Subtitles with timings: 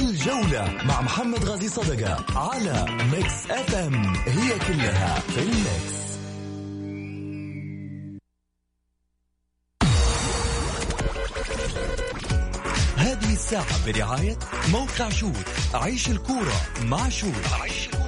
[0.00, 6.00] الجولة مع محمد غازي صدقة على ميكس اف ام هي كلها في الميكس.
[12.96, 14.38] هذه الساعة برعاية
[14.72, 15.36] موقع شوت.
[15.74, 17.52] عيش الكورة مع شوت.
[17.60, 17.99] عيش الكورة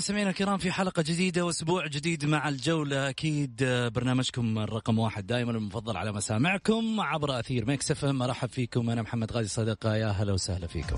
[0.00, 3.08] مستمعينا الكرام في حلقة جديدة وأسبوع جديد مع الجولة.
[3.08, 3.56] أكيد
[3.94, 8.22] برنامجكم الرقم واحد دائما المفضل على مسامعكم عبر أثير ميكس إف إم.
[8.22, 10.96] أرحب فيكم أنا محمد غازي صدقة يا هلا وسهلا فيكم.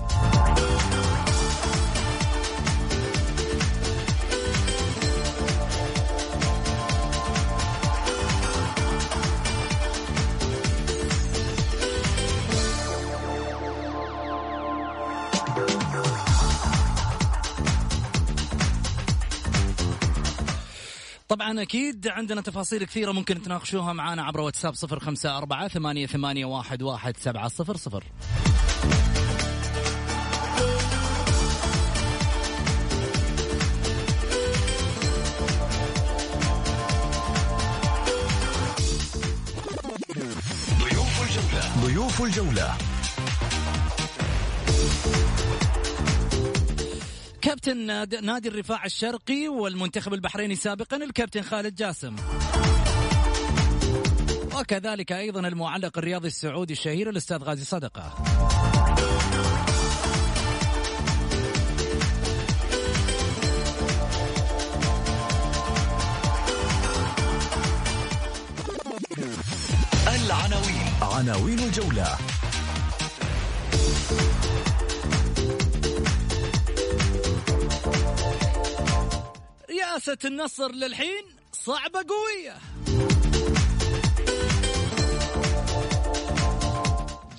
[21.43, 26.45] طبعا أكيد عندنا تفاصيل كثيرة ممكن تناقشوها معنا عبر واتساب صفر خمسة أربعة ثمانية, ثمانية
[26.45, 28.03] واحد, واحد سبعة صفر صفر.
[41.81, 42.92] ضيوف الجولة.
[47.53, 52.15] كابتن ناد- نادي الرفاع الشرقي والمنتخب البحريني سابقا الكابتن خالد جاسم.
[54.55, 58.13] وكذلك أيضا المعلق الرياضي السعودي الشهير الأستاذ غازي صدقة.
[70.07, 70.93] العناوين.
[71.01, 72.17] عناوين الجولة.
[79.73, 82.57] رئاسة النصر للحين صعبة قوية.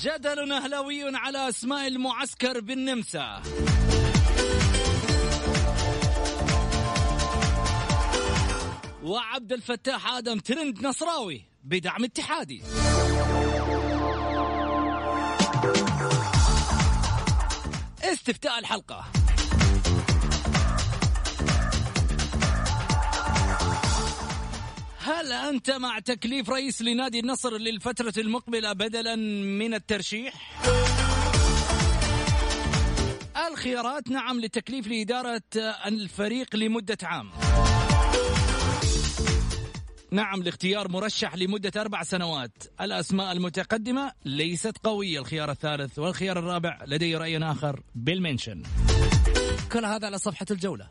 [0.00, 3.42] جدل أهلاوي على أسماء المعسكر بالنمسا.
[9.02, 12.62] وعبد الفتاح آدم ترند نصراوي بدعم اتحادي.
[18.02, 19.04] استفتاء الحلقة.
[25.04, 29.16] هل أنت مع تكليف رئيس لنادي النصر للفترة المقبلة بدلا
[29.58, 30.60] من الترشيح؟
[33.50, 35.42] الخيارات نعم لتكليف لإدارة
[35.86, 37.30] الفريق لمدة عام.
[40.10, 42.62] نعم لاختيار مرشح لمدة أربع سنوات.
[42.80, 48.62] الأسماء المتقدمة ليست قوية الخيار الثالث والخيار الرابع لدي رأي آخر بالمنشن.
[49.72, 50.88] كل هذا على صفحة الجولة.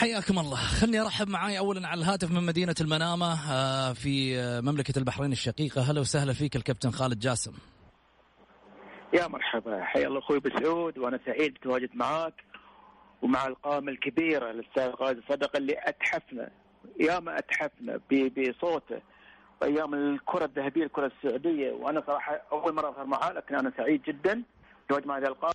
[0.00, 0.56] حياكم الله.
[0.56, 5.80] خلني أرحب معاي اولا على الهاتف من مدينة المنامة آه، في آه، مملكة البحرين الشقيقة.
[5.90, 7.52] هلا وسهلا فيك الكابتن خالد جاسم.
[9.14, 9.84] يا مرحبا.
[9.84, 12.34] حيا الله أخوي بسعود وأنا سعيد بتواجد معاك
[13.22, 16.50] ومع القامه الكبيرة الأستاذ غازي صدقه اللي أتحفنا
[17.00, 19.00] يا ما أتحفنا بصوته
[19.62, 21.72] أيام الكرة الذهبية الكرة السعودية.
[21.72, 24.42] وأنا صراحة أول مرة أظهر معاه لكن أنا سعيد جدا
[24.86, 25.54] بتواجد مع هذا القائد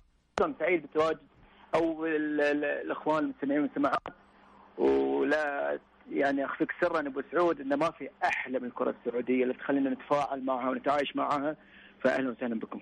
[0.58, 1.18] سعيد بتواجد
[1.74, 4.25] أو ال- ال- الإخوان المستمعين والمستمعات.
[4.78, 5.78] ولا
[6.12, 10.44] يعني أخفيك سرا أبو سعود انه ما في أحلى من الكره السعودية اللي تخلينا نتفاعل
[10.44, 11.56] معها ونتعايش معها
[12.04, 12.80] فاهلا وسهلا بكم.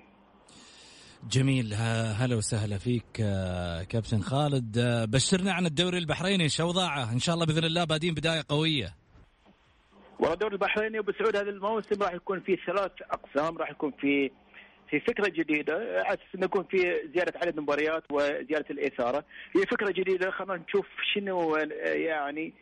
[1.30, 1.74] جميل.
[2.18, 4.78] هلا وسهلا فيك آه، كابتن خالد.
[4.78, 8.94] آه، بشرنا عن الدوري البحريني شو وضعه؟ إن شاء الله بإذن الله بادين بداية قوية.
[10.18, 14.30] والله الدوري البحريني أبو سعود هذا الموسم راح يكون فيه ثلاث أقسام راح يكون في
[14.90, 16.78] في فكرة جديدة على أساس انه يكون في
[17.14, 19.24] زيادة عدد المباريات وزيادة الإثارة
[19.56, 22.52] هي فكرة جديدة خلينا نشوف شنو يعني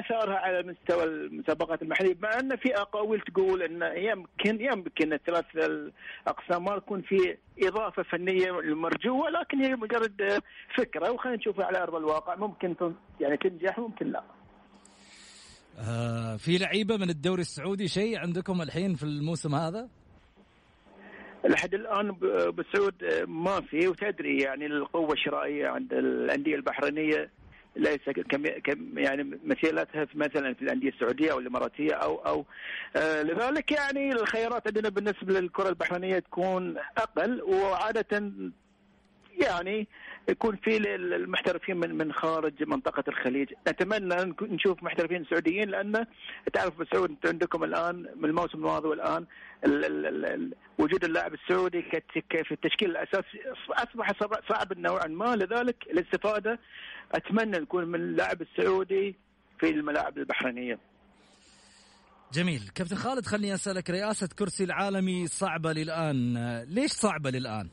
[0.00, 6.64] اثارها على مستوى المسابقات المحلية مع أن في أقاويل تقول أن يمكن يمكن الثلاث الأقسام
[6.64, 10.42] ما تكون في إضافة فنية المرجوه لكن هي مجرد
[10.78, 12.74] فكرة وخلينا نشوفها على أرض الواقع ممكن
[13.20, 14.22] يعني تنجح ممكن لا.
[15.78, 19.88] آه في لعيبة من الدوري السعودي شيء عندكم الحين في الموسم هذا؟
[21.44, 22.16] لحد الآن
[22.50, 22.94] بسعود
[23.28, 23.88] ما في.
[23.88, 27.30] وتدري يعني القوة الشرائية عند الأندية البحرينية
[27.76, 28.00] ليس
[28.30, 28.44] كم
[28.98, 32.44] يعني مثيلتها مثلا في الأندية السعودية أو الإماراتية أو أو
[32.96, 38.32] آه لذلك يعني الخيارات عندنا بالنسبة للكرة البحرينية تكون أقل وعادة
[39.36, 39.88] يعني
[40.28, 46.06] يكون في المحترفين من من خارج منطقة الخليج، نتمنى نشوف محترفين سعوديين لأن
[46.52, 49.26] تعرف بالسعود أنتم عندكم الآن من الموسم الماضي والآن
[49.64, 51.82] ال ال ال وجود اللاعب السعودي
[52.28, 53.38] في التشكيل الأساسي
[53.70, 54.12] أصبح
[54.48, 55.36] صعب نوعا ما.
[55.36, 56.58] لذلك الاستفادة
[57.12, 59.14] أتمنى نكون من اللاعب السعودي
[59.60, 60.78] في الملاعب البحرينية.
[62.32, 62.60] جميل.
[62.74, 66.38] كابتن خالد خليني أسألك رئاسة كرسي العالمي صعبة للآن.
[66.68, 67.68] ليش صعبة للآن؟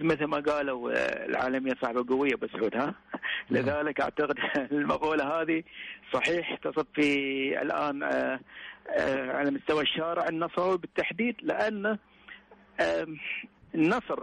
[0.00, 2.94] مثل ما قالوا آه، العالميه صعبه قوية بسعود ها
[3.50, 3.62] نعم.
[3.62, 4.38] لذلك أعتقد
[4.72, 5.62] المقولة هذه
[6.12, 8.40] صحيح تصب في الآن آه،
[8.90, 11.98] آه، على مستوى الشارع النصراوي بالتحديد لأن
[13.74, 14.22] النصر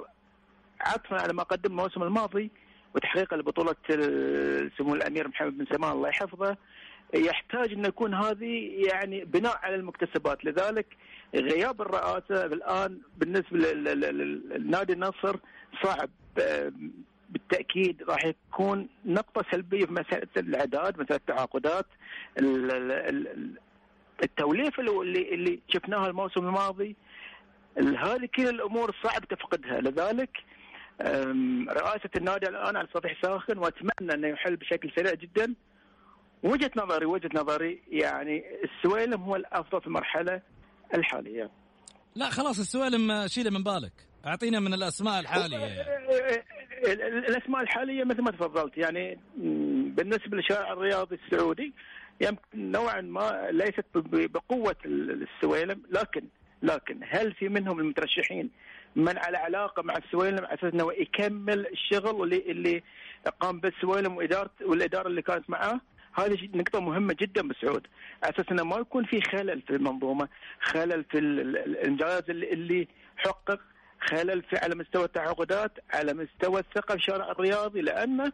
[0.81, 2.51] عطفا على ما قدم الموسم الماضي
[2.95, 3.75] وتحقيقه لبطوله
[4.77, 6.57] سمو الأمير محمد بن سلمان الله يحفظه
[7.13, 10.85] يحتاج أن يكون هذه يعني بناء على المكتسبات لذلك
[11.35, 15.35] غياب الرئاسة الآن بالنسبة للنادي النصر
[15.83, 16.09] صعب
[17.29, 21.85] بالتأكيد راح يكون نقطة سلبية في مسألة الإعداد مسألة التعاقدات
[24.23, 26.95] التوليفة اللي اللي شفناها الموسم الماضي.
[27.77, 29.81] هذه كل الأمور صعب تفقدها.
[29.81, 30.37] لذلك
[31.69, 35.53] رئاسة النادي الآن على سطح ساخن وأتمنى أنه يحل بشكل سريع جدا.
[36.43, 40.41] وجهة نظري وجهة نظري يعني السويلم هو الأفضل في المرحله
[40.93, 41.49] الحالية.
[42.15, 43.93] لا خلاص السويلم شيله من بالك.
[44.25, 45.57] اعطينا من الأسماء الحالية.
[45.57, 46.43] يعني.
[47.27, 49.19] الأسماء الحالية مثل ما تفضلت يعني
[49.95, 51.73] بالنسبة للشارع الرياضي السعودي
[52.21, 56.23] يمكن نوعا ما ليست بقوة السويلم لكن
[56.63, 58.49] لكن هل في منهم المترشحين
[58.95, 62.83] من على علاقة مع السويلم على أساس إنه يكمل الشغل اللي اللي
[63.39, 65.79] قام به السويلم واداره والإدارة اللي كانت معاه؟
[66.13, 67.87] هذه نقطة مهمة جدا بسعود
[68.23, 70.27] على أساس إنه ما يكون في خلل في المنظومة،
[70.61, 72.87] خلل في الإنجاز اللي,
[73.17, 73.59] حقق،
[74.01, 78.31] خلل في على مستوى التعاقدات، على مستوى الثقة في الشارع الرياضي لأن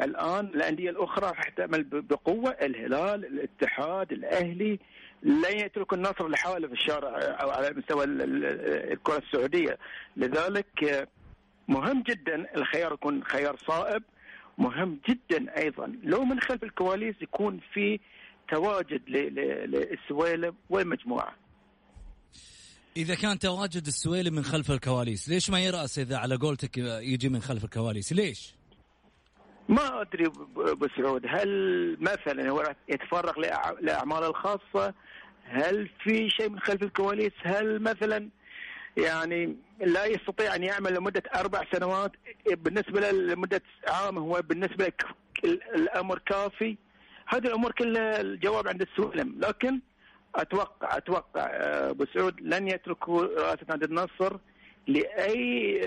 [0.00, 2.50] الآن الأندية الأخرى راح تعمل بقوة.
[2.50, 4.78] الهلال، الاتحاد، الأهلي
[5.22, 9.78] لن يترك النصر لحاله في الشارع أو على مستوى الكرة السعودية.
[10.16, 11.08] لذلك
[11.68, 14.02] مهم جدا الخيار يكون خيار صائب.
[14.60, 18.00] مهم جدا أيضا لو من خلف الكواليس يكون في
[18.48, 21.34] تواجد للسويلم والمجموعة.
[22.96, 27.40] إذا كان تواجد السويلم من خلف الكواليس، ليش ما يرأس إذا على قولتك يجي من
[27.40, 28.54] خلف الكواليس؟ ليش؟
[29.68, 30.26] ما أدري
[30.56, 33.32] ابو سعود هل مثلا هو يتفرغ
[33.80, 34.94] لأعماله الخاصة؟
[35.44, 38.28] هل في شيء من خلف الكواليس؟ هل مثلا
[38.96, 42.12] يعني لا يستطيع أن يعمل لمدة أربع سنوات
[42.52, 45.04] بالنسبة له لمدة عام هو بالنسبة لك
[45.74, 46.76] الأمر كافي
[47.26, 49.80] هذه الأمور كلها الجواب عند السلم لكن
[50.34, 54.36] أتوقع أتوقع آه، أبو سعود لن يتركوا رئاسة نادي النصر
[54.86, 55.80] لأي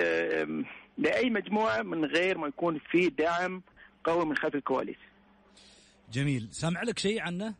[0.98, 3.62] لأي مجموعة من غير ما يكون في دعم
[4.04, 4.98] قوي من خلف الكواليس.
[6.12, 7.56] جميل، سامع لك شيء عنه؟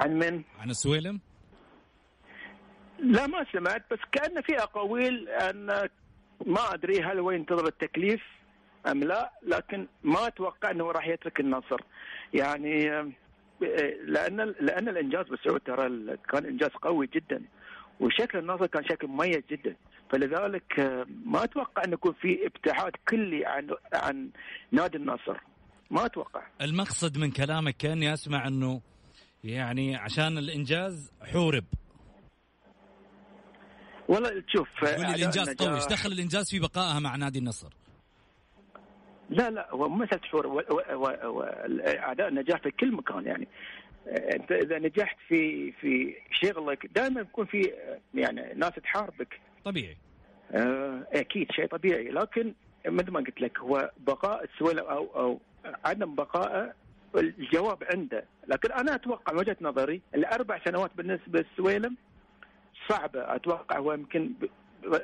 [0.00, 1.20] عن من؟ عن السويلم؟
[3.02, 5.66] لا ما سمعت بس كأن في أقاويل أن
[6.46, 8.22] ما أدري هل هو ينتظر التكليف
[8.86, 11.80] أم لا لكن ما أتوقع إنه راح يترك النصر.
[12.34, 12.84] يعني
[14.04, 17.42] لأن لأن الإنجاز بالسعود ترى كان إنجاز قوي جدا
[18.00, 19.76] وشكل النصر كان شكل مميز جدا.
[20.10, 20.80] فلذلك
[21.24, 24.30] ما أتوقع إنه يكون في ابتعاد كلي عن عن
[24.72, 25.36] نادي النصر.
[25.90, 26.42] ما أتوقع.
[26.60, 28.80] المقصد من كلامك كأني أسمع إنه
[29.44, 31.64] يعني عشان الإنجاز حورب.
[34.12, 37.68] والله شوف الإنجاز قوي إيش دخل الإنجاز في بقائها مع نادي النصر؟
[39.30, 40.64] لا لا هو مو مساله حور
[41.98, 43.48] اعداء النجاح في كل مكان يعني.
[44.06, 47.72] أنت إذا نجحت في في شغلك دائما يكون في
[48.14, 49.40] يعني ناس تحاربك.
[49.64, 49.96] طبيعي.
[50.50, 52.08] آه أكيد شيء طبيعي.
[52.08, 52.54] لكن
[52.86, 55.40] مثل ما قلت لك هو بقاء السويلم أو أو
[55.84, 56.72] عدم بقائه
[57.16, 58.24] الجواب عنده.
[58.48, 61.96] لكن أنا أتوقع وجهة نظري الأربع سنوات بالنسبة للسويلم
[62.88, 63.34] صعبة.
[63.34, 64.32] أتوقع هو يمكن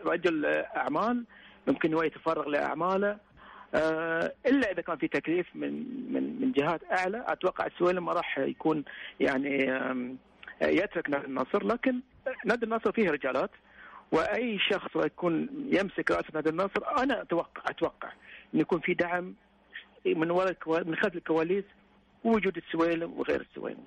[0.07, 1.25] رجل أعمال
[1.67, 3.19] ممكن هو يتفرغ لأعماله.
[3.75, 5.73] آه، إلا إذا كان في تكليف من
[6.13, 8.85] من من جهات أعلى أتوقع السويلم ما راح يكون
[9.21, 9.81] يعني
[10.63, 12.01] يترك نادي النصر لكن
[12.45, 13.51] نادي النصر فيه رجالات
[14.13, 18.09] وأي شخص يكون يمسك رأس نادي النصر أنا أتوقع أتوقع
[18.55, 19.35] ان يكون في دعم
[20.07, 21.65] من وراء من خلف الكواليس
[22.25, 23.85] ووجود السويلم وغير السويلم.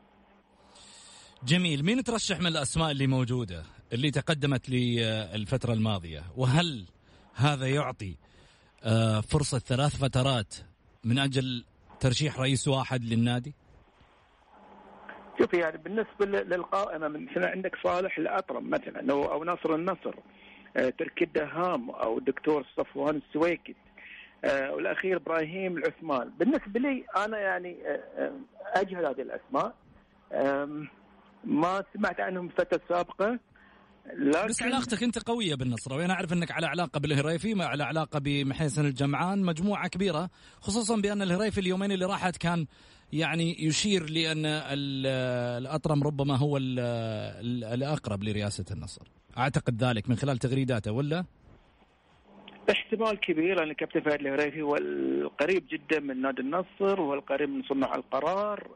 [1.43, 6.86] جميل، مين ترشح من الأسماء اللي موجودة اللي تقدمت للفتره الماضية؟ وهل
[7.36, 8.15] هذا يعطي
[8.83, 10.55] آه، فرصة ثلاث فترات
[11.03, 11.65] من أجل
[12.00, 13.53] ترشيح رئيس واحد للنادي؟
[15.41, 20.13] شوف يعني بالنسبة للقائمة مثلا عندك صالح الأطرم مثلا أو ناصر النصر
[20.77, 23.75] آه، تركي الدهام أو الدكتور صفوان السويكت
[24.45, 28.31] آه، والأخير إبراهيم العثمان بالنسبة لي أنا يعني آه،
[28.75, 29.75] أجهل هذه الأسماء
[31.43, 33.39] ما سمعت عنهم الفترة السابقه
[34.17, 38.19] لكن بس علاقتك أنت قوية بالنصر وأنا أعرف أنك على علاقة بالهريفي ما على علاقة
[38.19, 40.29] بمحيسن الجمعان مجموعة كبيرة
[40.62, 42.65] خصوصا بأن الهريفي اليومين اللي راحت كان
[43.13, 49.01] يعني يشير لأن الأطرم ربما هو الأقرب لرئاسة النصر
[49.38, 51.25] أعتقد ذلك من خلال تغريداته ولا؟
[52.69, 57.63] احتمال كبير لأن الكابتن فهد الهريفي هو القريب جدا من نادي النصر وهو القريب من
[57.63, 58.67] صناع القرار.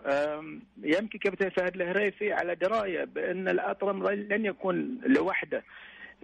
[0.84, 5.64] يمكن كابتن فهد الهريفي على دراية بأن الأطرم لن يكون لوحده.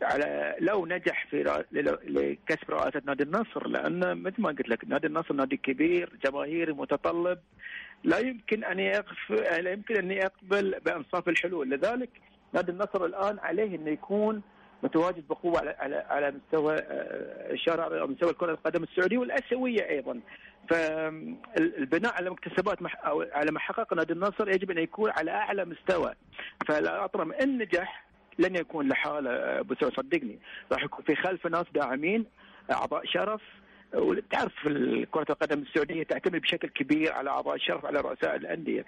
[0.01, 1.63] على لو نجح في
[2.03, 7.39] لكسب رئاسة نادي النصر لأن مثل ما قلت لك نادي النصر نادي كبير جماهيري متطلب.
[8.03, 11.69] لا يمكن أن يغف لا يمكن أن يقبل بأنصاف الحلول.
[11.69, 12.09] لذلك
[12.53, 14.41] نادي النصر الآن عليه انه يكون
[14.83, 20.19] متواجد بقوة على على على مستوى آه، الشارع مستوى كرة القدم السعوديه والأسيوية أيضا.
[20.69, 25.65] فالبناء على مكتسبات مح أو على ما حقق نادي النصر يجب أن يكون على أعلى
[25.65, 26.13] مستوى.
[26.67, 28.05] فالاطرم إن نجح
[28.39, 30.39] لن يكون لحاله آه، ابو صدقني
[30.71, 32.25] راح يكون في خلفه ناس داعمين
[32.71, 33.41] أعضاء شرف
[33.93, 34.53] وتعرف
[35.12, 38.86] كرة القدم السعودية تعتمد بشكل كبير على أعضاء الشرف على رؤساء الأندية.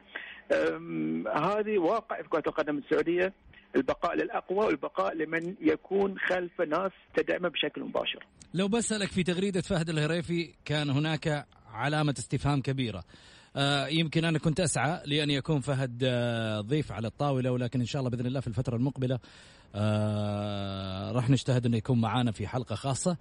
[1.35, 3.33] هذه واقع في كرة القدم السعودية
[3.75, 8.25] البقاء للأقوى والبقاء لمن يكون خلف ناس تدعمه بشكل مباشر.
[8.53, 13.03] لو بسألك في تغريدة فهد الهريفي كان هناك علامة استفهام كبيرة.
[13.89, 18.09] يمكن أنا كنت أسعى لأن يكون فهد آه ضيف على الطاولة ولكن إن شاء الله
[18.09, 19.19] بإذن الله في الفترة المقبلة
[19.75, 23.17] آه راح نجتهد إنه يكون معانا في حلقة خاصة.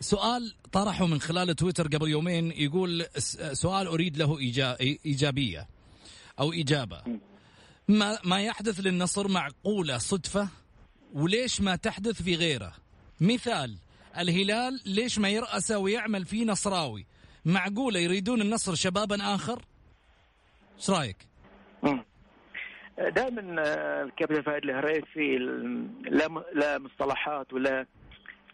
[0.00, 3.06] سؤال طرحه من خلال تويتر قبل يومين يقول
[3.52, 4.38] سؤال أريد له
[5.06, 5.68] إيجابية
[6.40, 7.02] أو إجابة.
[7.88, 10.48] ما ما يحدث للنصر معقولة صدفة؟
[11.14, 12.72] وليش ما تحدث في غيره؟
[13.20, 13.76] مثال
[14.18, 17.06] الهلال ليش ما يرأسه ويعمل فيه نصراوي؟
[17.44, 19.64] معقولة يريدون النصر شبابا آخر؟
[20.76, 21.16] إيش رأيك؟
[22.98, 25.38] دائما آه، الكابتن فهد الهريفي
[26.54, 27.86] لا مصطلحات ولا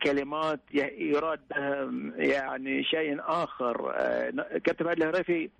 [0.02, 0.60] كلمات
[0.98, 3.92] يراد بها يعني شيء آخر.
[3.96, 4.30] آه،
[4.64, 5.50] كابتن فهد الهريفي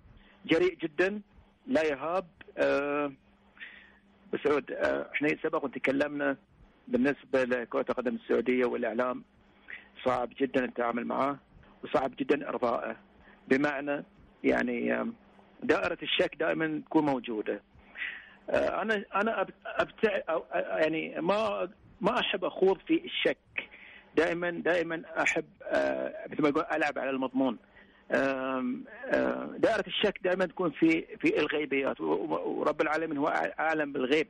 [0.45, 1.21] جريء جدا
[1.67, 2.27] لا يهاب.
[2.57, 3.11] آه،
[4.33, 6.37] بسعود إحنا سبق وتكلمنا
[6.87, 9.23] بالنسبة لكرة القدم السعودية والإعلام.
[10.05, 11.39] صعب جدا التعامل معه
[11.83, 12.95] وصعب جدا إرضائه.
[13.47, 14.03] بمعنى
[14.43, 15.05] يعني
[15.63, 17.61] دائرة الشك دائما تكون موجودة.
[18.49, 20.19] آه، أنا أنا ابتع
[20.55, 21.69] يعني ما
[22.01, 23.69] ما أحب أخوض في الشك.
[24.17, 27.57] دائما دائما أحب آه، مثل ما يقول ألعب على المضمون.
[29.57, 33.27] دائرة الشك دائما تكون في في الغيبيات ورب العالمين هو
[33.59, 34.27] اعلم بالغيب.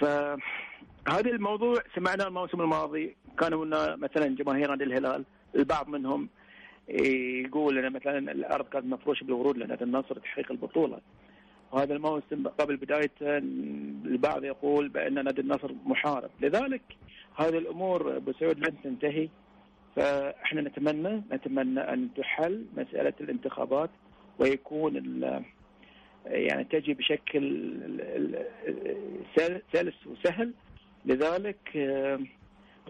[0.00, 3.16] فهذا الموضوع سمعناه الموسم الماضي.
[3.38, 6.28] كانوا مثلا جماهير نادي الهلال البعض منهم
[6.88, 11.00] يقول إن مثلا الأرض كانت مفروشة بالورود لنادي النصر لتحقيق البطولة.
[11.72, 16.82] وهذا الموسم قبل بدايته البعض يقول بأن نادي النصر محارب، لذلك
[17.36, 19.28] هذه الأمور أبو سعود لن تنتهي.
[19.96, 23.90] فإحنا نتمنى نتمنى أن تحل مسألة الانتخابات
[24.38, 25.22] ويكون
[26.26, 27.76] يعني تجي بشكل
[29.72, 30.52] سلس وسهل.
[31.06, 31.58] لذلك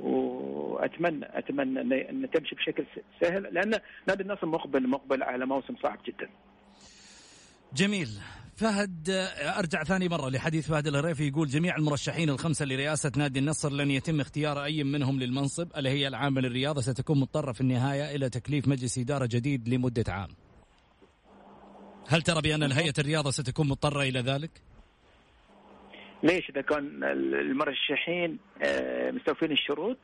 [0.01, 2.85] واتمنى أتمنى ان تمشي بشكل
[3.21, 6.29] سهل لأن نادي النصر مقبل مقبل على موسم صعب جدا.
[7.75, 8.09] جميل
[8.57, 9.11] فهد
[9.59, 14.21] أرجع ثاني مرة لحديث فهد الهريفي يقول جميع المرشحين الخمسة لرئاسه نادي النصر لن يتم
[14.21, 18.99] اختيار أي منهم للمنصب ألا هي العامه للرياضه ستكون مضطرة في النهاية إلى تكليف مجلس
[18.99, 20.29] إدارة جديد لمدة عام.
[22.09, 24.51] هل ترى بأن الهيئه الرياضة ستكون مضطرة إلى ذلك؟
[26.23, 29.99] ليش؟ إذا كان المرشحين آه، مستوفين الشروط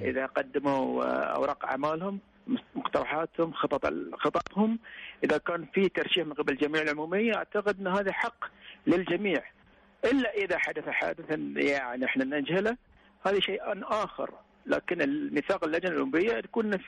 [0.00, 2.18] إذا قدموا آه، أوراق أعمالهم
[2.74, 4.78] مقترحاتهم خطط خططهم.
[5.24, 8.44] إذا كان في ترشيح من قبل الجمعيه العمومية أعتقد إن هذا حق
[8.86, 9.42] للجميع.
[10.04, 12.76] إلا إذا حدث حادثا يعني إحنا نجهله
[13.26, 14.30] هذا شيء آخر.
[14.66, 16.78] لكن الميثاق اللجنة الأولمبية تكون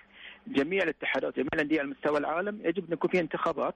[0.47, 3.75] جميع الاتحادات جميع الأندية على مستوى العالم يجب أن يكون في انتخابات.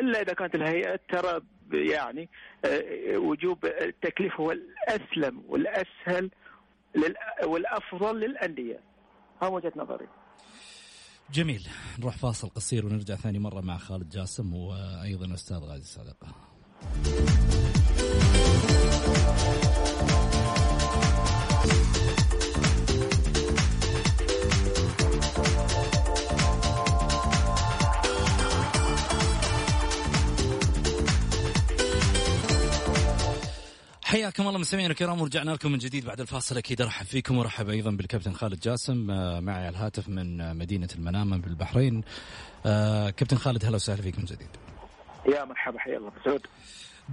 [0.00, 1.40] إلا إذا كانت الهيئات ترى
[1.72, 2.28] يعني
[2.64, 6.30] آه، وجوب التكليف هو الأسلم والأسهل
[7.44, 8.80] والأفضل للأندية.
[9.42, 10.06] ها وجهة نظري.
[11.32, 11.68] جميل.
[11.98, 16.34] نروح فاصل قصير ونرجع ثاني مرة مع خالد جاسم وأيضا أستاذ غازي صدقه
[34.38, 36.58] حياكم الله مستمعينا الكرام ورجعنا لكم من جديد بعد الفاصل.
[36.58, 41.36] أكيد أرحب فيكم وأرحب أيضا بالكابتن خالد جاسم آه، معي على الهاتف من مدينة المنامة
[41.36, 42.04] بالبحرين.
[42.66, 44.48] آه، كابتن خالد هلا وسهلا فيك من جديد.
[45.28, 46.46] يا مرحبا حيا الله سعود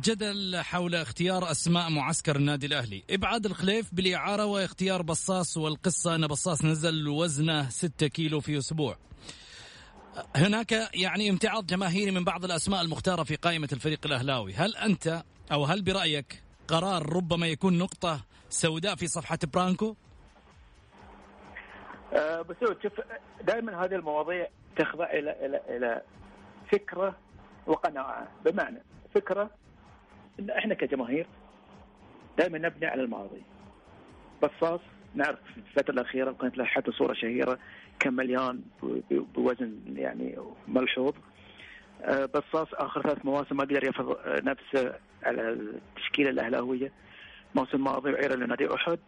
[0.01, 6.65] جدل حول اختيار أسماء معسكر النادي الأهلي، إبعاد الخليف بالإعارة واختيار بصاص والقصة أن بصاص
[6.65, 8.97] نزل وزنه 6 كيلو في أسبوع.
[10.35, 15.65] هناك يعني امتعاض جماهيري من بعض الأسماء المختارة في قائمة الفريق الأهلاوي، هل أنت أو
[15.65, 19.95] هل برأيك قرار ربما يكون نقطة سوداء في صفحة برانكو؟
[22.13, 22.93] أه بس شوف
[23.43, 26.01] دائما هذه المواضيع تخضع إلى إلى إلى
[26.71, 27.15] فكرة
[27.67, 28.27] وقناعة.
[28.45, 28.81] بمعنى
[29.15, 29.49] فكرة
[30.39, 31.27] إن إحنا كجماهير
[32.37, 33.43] دائما نبني على الماضي.
[34.43, 34.79] بصاص
[35.15, 37.59] نعرف في الفترة الأخيرة كانت له حتى صورة شهيرة
[37.99, 38.61] كان مليان
[39.11, 41.13] بوزن يعني ملحوظ.
[42.05, 44.93] بصاص آخر ثلاث مواسم ما قدر يفرض نفسه
[45.23, 46.91] على التشكيلة الأهلاوية.
[47.55, 48.99] الموسم الماضي وعيره لنادي أحد.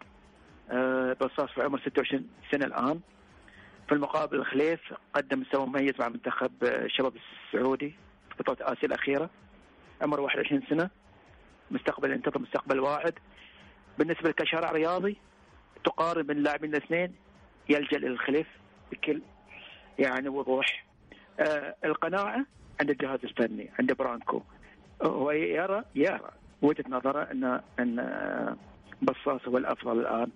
[1.20, 3.00] بصاص في عمر 26 سنة الآن.
[3.88, 4.80] في المقابل الخليف
[5.14, 7.94] قدم مستوى مميز مع منتخب الشباب السعودي
[8.30, 9.30] في بطولة آسيا الأخيرة.
[10.02, 10.90] عمره 21 سنة.
[11.70, 13.14] مستقبل ينتظر مستقبل واعد.
[13.98, 15.16] بالنسبة كشارع رياضي
[15.84, 17.14] تقارن بين اللاعبين الاثنين
[17.68, 18.46] يلجأ للخليف
[18.92, 19.22] بكل
[19.98, 20.84] يعني وضوح.
[21.40, 22.46] آه القناعة
[22.80, 24.42] عند الجهاز الفني عند برانكو
[25.02, 26.30] هو يرى يرى
[26.62, 28.56] وجهة نظره إن إن
[29.02, 30.30] بصاص هو الأفضل الآن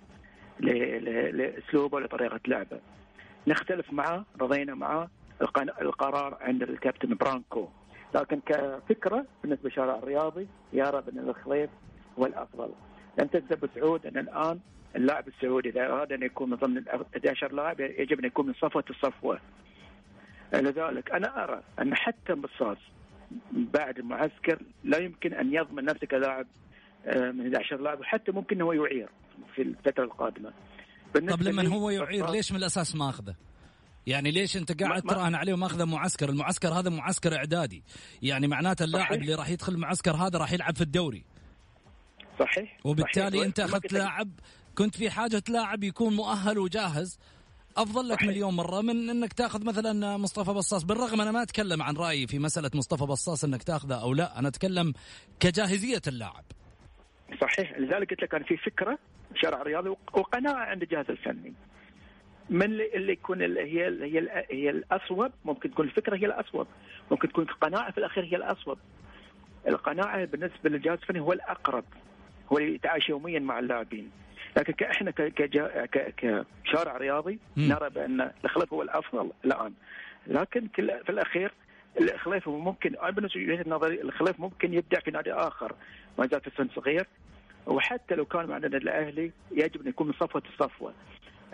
[1.32, 2.80] لأسلوبه ولطريقه لعبه.
[3.46, 5.10] نختلف معه رضينا معه
[5.80, 7.68] القرار عند الكابتن برانكو
[8.14, 11.70] لكن كفكرة بالنسبة للشارع الرياضي يرى بأن الخليف
[12.18, 12.70] هو الأفضل.
[13.18, 14.60] لم تنسى سعود أن الآن
[14.96, 18.84] اللاعب السعودي إذا أراد أن يكون من ضمن 11 لاعب يجب أن يكون من صفوة
[18.90, 19.38] الصفوة.
[20.54, 22.78] لذلك أنا أرى أن حتى بصاص
[23.52, 26.46] بعد المعسكر لا يمكن أن يضمن نفسه كلاعب
[27.06, 29.08] آه، من 11 لاعب وحتى ممكن هو يعير
[29.54, 30.52] في الفترة القادمة
[31.14, 33.34] طب لما هو يعير ليش من الأساس ما أخذه؟
[34.06, 37.82] يعني ليش أنت قاعد تراهن عليه وماخذه معسكر، المعسكر هذا معسكر إعدادي،
[38.22, 41.24] يعني معناته اللاعب اللي راح يدخل المعسكر هذا راح يلعب في الدوري.
[42.38, 43.46] صحيح وبالتالي صحيح.
[43.46, 44.30] أنت أخذت لاعب
[44.74, 47.18] كنت في حاجة لاعب يكون مؤهل وجاهز
[47.76, 51.96] أفضل لك مليون مرة من إنك تأخذ مثلا مصطفى بصاص بالرغم أنا ما أتكلم عن
[51.96, 54.92] رأيي في مسألة مصطفى بصاص إنك تأخذه أو لا أنا أتكلم
[55.40, 56.44] كجاهزية اللاعب.
[57.40, 57.78] صحيح.
[57.78, 58.98] لذلك قلت لك كان في فكرة
[59.34, 61.52] شرع رياضي وقناعة عند الجهاز الفني.
[62.50, 66.66] من اللي يكون هي هي هي الأصوب ممكن تكون الفكرة هي الأصوب.
[67.10, 68.78] ممكن تكون القناعة في الأخير هي الأصوب.
[69.68, 71.84] القناعة بالنسبة للجهاز الفني هو الأقرب
[72.52, 74.10] هو اللي يتعايش يوميا مع اللاعبين.
[74.56, 75.10] لكن إحنا
[76.64, 79.72] كشارع رياضي نرى بأن الخليفه هو الأفضل الآن.
[80.26, 81.52] لكن في الأخير
[82.00, 85.74] الخليفه ممكن أنا بالنسبة لي نظري الخليفه ممكن يبدع في نادي آخر
[86.18, 87.06] ما زال في سن صغير.
[87.66, 90.92] وحتى لو كان مع النادي الأهلي يجب أن يكون من صفوة الصفوه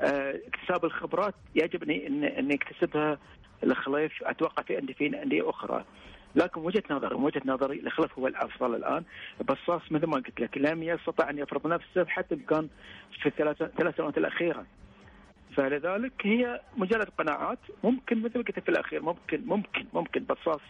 [0.00, 3.18] آه، اكتساب الخبرات يجب أن ان يكتسبها
[3.64, 5.84] الخليف أتوقع في انديه في أندية أخرى.
[6.38, 9.04] لكن وجهة نظري وجهة نظري الخلف هو الأفضل الآن
[9.48, 12.68] بصاص مثل ما قلت لك لم يستطع أن يفرض نفسه حتى كان
[13.22, 14.66] في الثلاث ثلاث سنوات الأخيرة
[15.56, 20.60] فلذلك هي مجرد قناعات ممكن مثل ما قلت في الأخير ممكن ممكن ممكن بصاص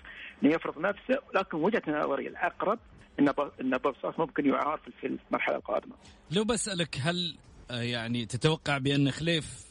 [0.45, 2.79] إن يفرض نفسه لكن وجهة نظري الأقرب
[3.21, 3.29] إن
[3.61, 5.95] إن بصاص ممكن يعار في المرحلة القادمة.
[6.31, 7.37] لو بسألك هل
[7.71, 9.65] آه، يعني تتوقع بأن خليف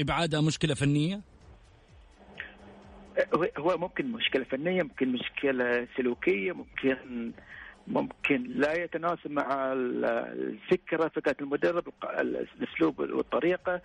[0.00, 1.20] ابعادها مشكلة فنية؟
[3.58, 7.32] هو ممكن مشكلة فنية ممكن مشكلة سلوكية ممكن
[7.86, 13.80] ممكن لا يتناسب مع الفكرة فكرة المدرب الأسلوب والطريقة.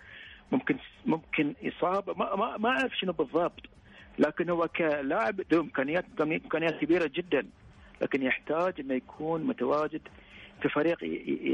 [0.52, 2.14] ممكن ممكن إصابة.
[2.14, 3.60] ما ما, ما أعرف شنو بالضبط.
[4.18, 7.46] لكن هو كلاعب له امكانيات إمكانيات كبيرة جدا.
[8.02, 10.00] لكن يحتاج إنه يكون متواجد
[10.62, 10.98] في فريق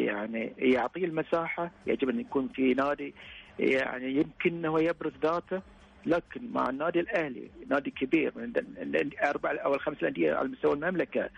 [0.07, 1.71] يعني يعطيه المساحة.
[1.87, 3.15] يجب أن يكون في نادي
[3.59, 5.63] يعني يمكن إنه يبرز ذاته.
[6.07, 8.53] لكن مع النادي الأهلي نادي كبير من
[8.97, 11.31] الاربع أو الخمس الأندية على مستوى المملكة.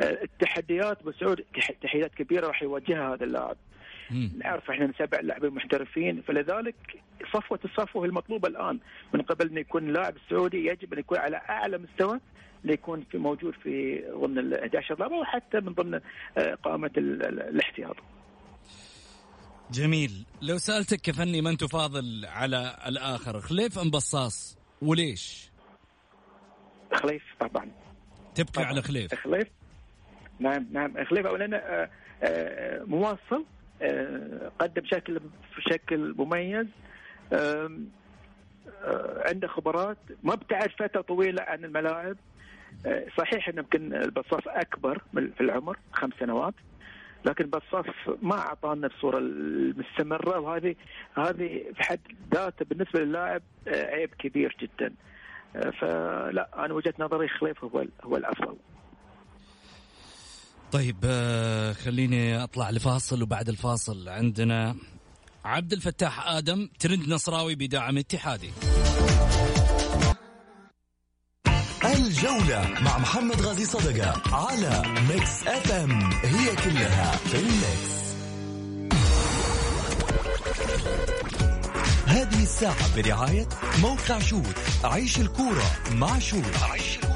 [0.00, 1.44] التحديات بسعود
[1.82, 3.56] تحديات كبيرة راح يواجهها هذا اللاعب.
[4.38, 6.74] نعرف إحنا سبع لاعبين محترفين فلذلك
[7.32, 8.78] صفوة الصفوة المطلوبة الآن.
[9.14, 12.20] من قبل إن يكون اللاعب السعودي يجب إن يكون على أعلى مستوى
[12.64, 16.00] ليكون في موجود في ضمن ال 11 لاعب وحتى من ضمن
[16.38, 17.96] آه، قائمة الاحتياط.
[19.70, 25.50] جميل، لو سألتك كفني من تفاضل على الآخر خليف أم بصاص؟ وليش؟
[26.94, 27.68] خليف طبعا.
[28.34, 28.66] تبقي طبعا.
[28.66, 29.14] على خليف.
[29.14, 29.48] خليف؟
[30.38, 31.04] نعم نعم.
[31.04, 31.90] خليف اولا آه،
[32.22, 33.44] آه، مواصل
[34.58, 35.20] قدم بشكل
[35.56, 36.66] بشكل مميز
[39.26, 42.16] عنده خبرات ما ابتعد فترة طويلة عن الملاعب.
[43.18, 46.54] صحيح إنه يمكن البصاص أكبر في العمر خمس سنوات.
[47.24, 47.86] لكن بصاص
[48.22, 50.74] ما اعطانا الصورة المستمرة وهذه
[51.14, 52.00] هذه في حد
[52.34, 54.94] ذاته بالنسبة للاعب عيب كبير جدا.
[55.80, 58.56] فلا أنا وجهة نظري خليف هو هو الأفضل.
[60.72, 64.76] طيب آه، خليني أطلع لفاصل وبعد الفاصل عندنا
[65.44, 68.50] عبد الفتاح آدم ترند نصراوي بدعم اتحادي.
[72.14, 77.94] الجولة مع محمد غازي صدقة على Mix FM هي كلها في ال Mix.
[82.06, 83.46] هذه الساعة برعاية
[83.82, 86.62] موقع Shoot عيش الكورة مع Shoot.
[86.70, 87.13] عيش الكورة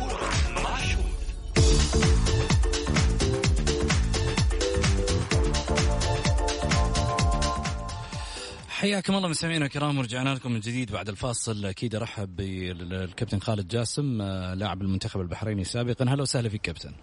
[8.78, 11.66] حياكم الله مستمعينا الكرام ورجعنا لكم من جديد بعد الفاصل.
[11.66, 16.04] أكيد أرحب بالكابتن خالد جاسم لاعب المنتخب البحريني سابقا.
[16.08, 16.94] أهلا وسهلا فيك كابتن.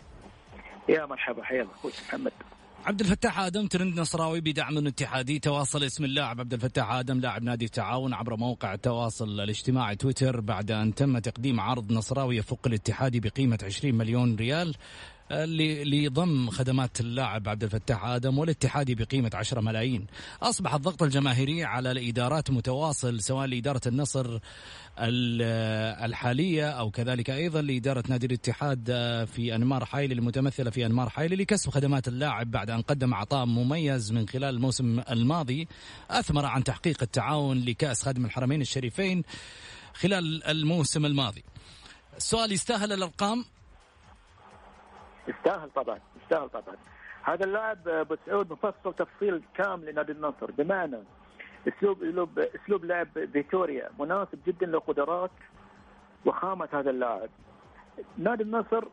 [0.90, 2.32] يا مرحبا حيا الله أخوي محمد.
[2.86, 5.40] عبد الفتاح آدم ترند نصراوي بدعم الاتحادي.
[5.40, 10.72] تواصل اسم اللاعب عبد الفتاح آدم لاعب نادي التعاون عبر موقع التواصل الاجتماعي تويتر بعد
[10.72, 14.76] أن تم تقديم عرض نصراوي يفوق الاتحادي بقيمة 20 مليون ريال.
[15.32, 20.08] لضم خدمات اللاعب عبد الفتاح آدم والاتحادي بقيمة 10 ملايين.
[20.42, 24.40] أصبح الضغط الجماهيري على الإدارات متواصل سواء لإدارة النصر
[25.00, 28.86] الحالية أو كذلك أيضا لإدارة نادي الاتحاد
[29.36, 34.12] في أنمار حايلي المتمثلة في أنمار حايلي لكسب خدمات اللاعب بعد أن قدم عطاء مميز
[34.12, 35.68] من خلال الموسم الماضي
[36.10, 39.24] أثمر عن تحقيق التعاون لكأس خادم الحرمين الشريفين
[39.94, 41.44] خلال الموسم الماضي.
[42.18, 43.46] السؤال يستاهل الأرقام
[45.28, 46.76] يستاهل طبعا يستاهل طبعا.
[47.24, 50.52] هذا اللاعب ابو سعود مفصل تفصيل كامل لنادي النصر.
[50.52, 50.98] بمعنى
[51.68, 55.32] أسلوب أسلوب أسلوب لعب فيتوريا مناسب جدا لقدرات
[56.26, 57.30] وخامة هذا اللاعب.
[58.18, 58.86] نادي النصر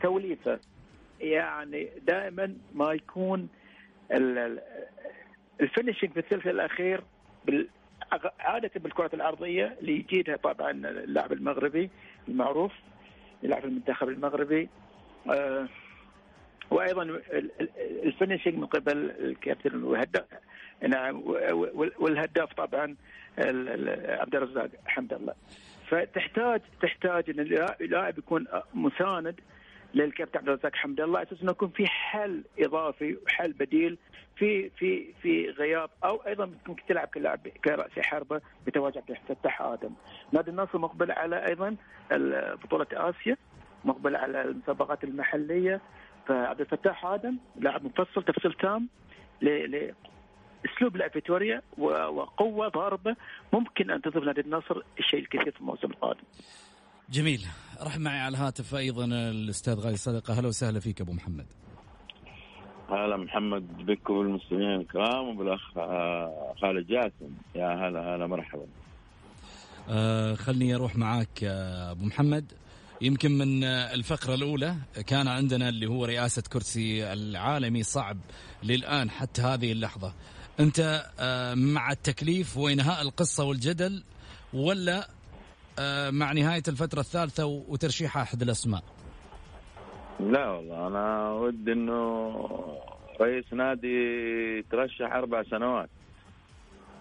[0.00, 0.60] كتوليفة
[1.20, 3.48] يعني دائما ما يكون
[5.60, 7.02] الفينشنج في الثلث الأخير
[8.40, 11.90] عادة بالكرات العرضيه اللي يجيدها طبعا اللاعب المغربي
[12.28, 12.72] المعروف.
[13.46, 14.68] يلعب في المنتخب المغربي.
[15.30, 15.68] آه،
[16.70, 17.02] وأيضا
[18.04, 20.24] الفينشنج من قبل الكابتن والهداف.
[20.88, 21.22] نعم
[21.98, 22.96] والهداف طبعا
[24.08, 25.34] عبد الرزاق حمد الله.
[25.88, 27.40] فتحتاج تحتاج إن
[27.80, 29.40] اللاعب يكون مساند
[29.96, 33.98] للكابتن عبد الرزاق حمد الله أساس أنه يكون في حل إضافي وحل بديل
[34.36, 39.90] في في في غياب أو أيضا ممكن تلعب كلاعب كرأس حربة بتواجد عبد الفتاح آدم.
[40.32, 41.76] نادي النصر مقبل على أيضا
[42.62, 43.36] بطولة آسيا
[43.84, 45.80] مقبل على المسابقات المحلية
[46.28, 48.88] فعبد الفتاح آدم لاعب مفصل تفصيل تام
[50.66, 53.16] أسلوب لعب فيتوريا وقوة ضاربة
[53.52, 56.22] ممكن أن تضيف نادي النصر الشيء الكثير في الموسم القادم.
[57.10, 57.46] جميل.
[57.80, 60.32] راح معي على الهاتف أيضا الأستاذ غالي صدقة.
[60.32, 61.46] أهلا وسهلا فيك أبو محمد.
[62.90, 65.60] هلا محمد بك والمستمعين الكرام وبالأخ
[66.60, 67.30] خالد جاسم.
[67.54, 68.66] يا هلا هلا مرحبا.
[69.88, 72.52] آه خلني أروح معاك آه، أبو محمد.
[73.00, 78.18] يمكن من الفقرة الأولى كان عندنا اللي هو رئاسة كرسي العالمي صعب
[78.62, 80.12] للآن حتى هذه اللحظة.
[80.60, 84.02] أنت آه، مع التكليف وإنهاء القصة والجدل
[84.54, 85.08] ولا
[86.10, 88.82] مع نهاية الفترة الثالثة وترشيح أحد الأسماء.
[90.20, 92.32] لا والله أنا ودي أنه
[93.20, 95.88] رئيس نادي ترشح أربع سنوات.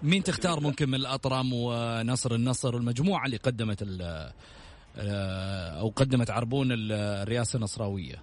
[0.04, 3.84] مين تختار ممكن من الأطرم ونصر النصر والمجموعة اللي قدمت
[4.98, 8.16] آه، أو قدمت عربون الرئاسة النصراوية؟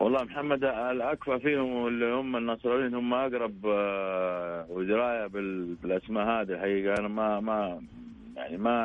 [0.00, 5.26] والله محمد الاكفى فيهم اللي هم النصراويين هم أقرب آه، ودرايه
[5.82, 6.94] بالأسماء هذه الحقيقة.
[6.98, 7.80] أنا ما ما
[8.36, 8.84] يعني ما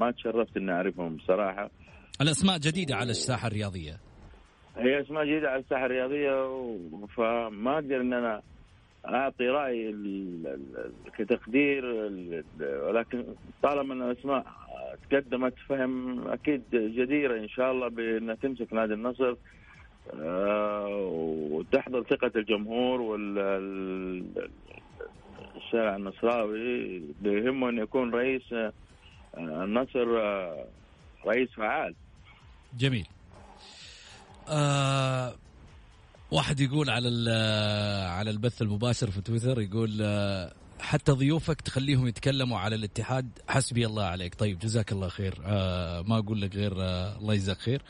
[0.00, 1.70] ما تشرفت إني أعرفهم بصراحة.
[2.20, 3.96] الأسماء جديدة على الساحة الرياضية.
[4.76, 6.32] هي أسماء جديدة على الساحة الرياضية
[7.16, 8.42] فما أقدر إن أنا
[9.06, 9.94] أعطي رأي
[11.18, 11.84] كتقدير
[12.60, 13.24] ولكن
[13.62, 14.46] طالما إن الأسماء
[15.10, 19.34] تقدمت فهم أكيد جديرة إن شاء الله بانها تمسك نادي النصر.
[20.14, 20.88] آه،
[21.50, 23.00] وتحضر ثقة الجمهور
[25.54, 28.72] والشارع النصراوي بيهمه ان يكون رئيس آه،
[29.36, 30.66] النصر آه،
[31.26, 31.94] رئيس فعال.
[32.78, 33.06] جميل.
[34.48, 35.34] آه
[36.30, 37.08] واحد يقول على
[38.10, 43.30] على البث المباشر في تويتر يقول آه حتى ضيوفك تخليهم يتكلموا على الاتحاد.
[43.48, 44.34] حسبي الله عليك.
[44.34, 45.34] طيب جزاك الله خير.
[45.44, 47.82] آه ما أقول لك غير آه الله يجزاك خير.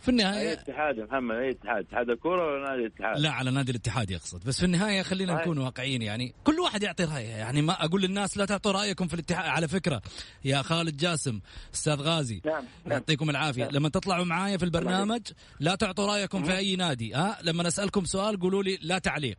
[0.00, 1.84] في النهايه أي اتحاد يا محمد أي اتحاد.
[1.86, 4.44] اتحاد الكورة ولا نادي الاتحاد؟ لا على نادي الاتحاد يقصد.
[4.44, 6.34] بس في النهاية خلينا نكون واقعيين يعني.
[6.44, 7.28] كل واحد يعطي رأيه.
[7.28, 9.46] يعني ما أقول للناس لا تعطوا رأيكم في الاتحاد.
[9.46, 10.02] على فكرة
[10.44, 11.40] يا خالد جاسم
[11.74, 12.92] أستاذ غازي نعم, نعم.
[12.92, 13.64] يعطيكم العافية.
[13.64, 13.72] نعم.
[13.72, 15.22] لما تطلعوا معايا في البرنامج
[15.60, 17.14] لا تعطوا رأيكم في أي نادي.
[17.14, 19.38] ها لما أسألكم سؤال قولوا لي لا تعليق.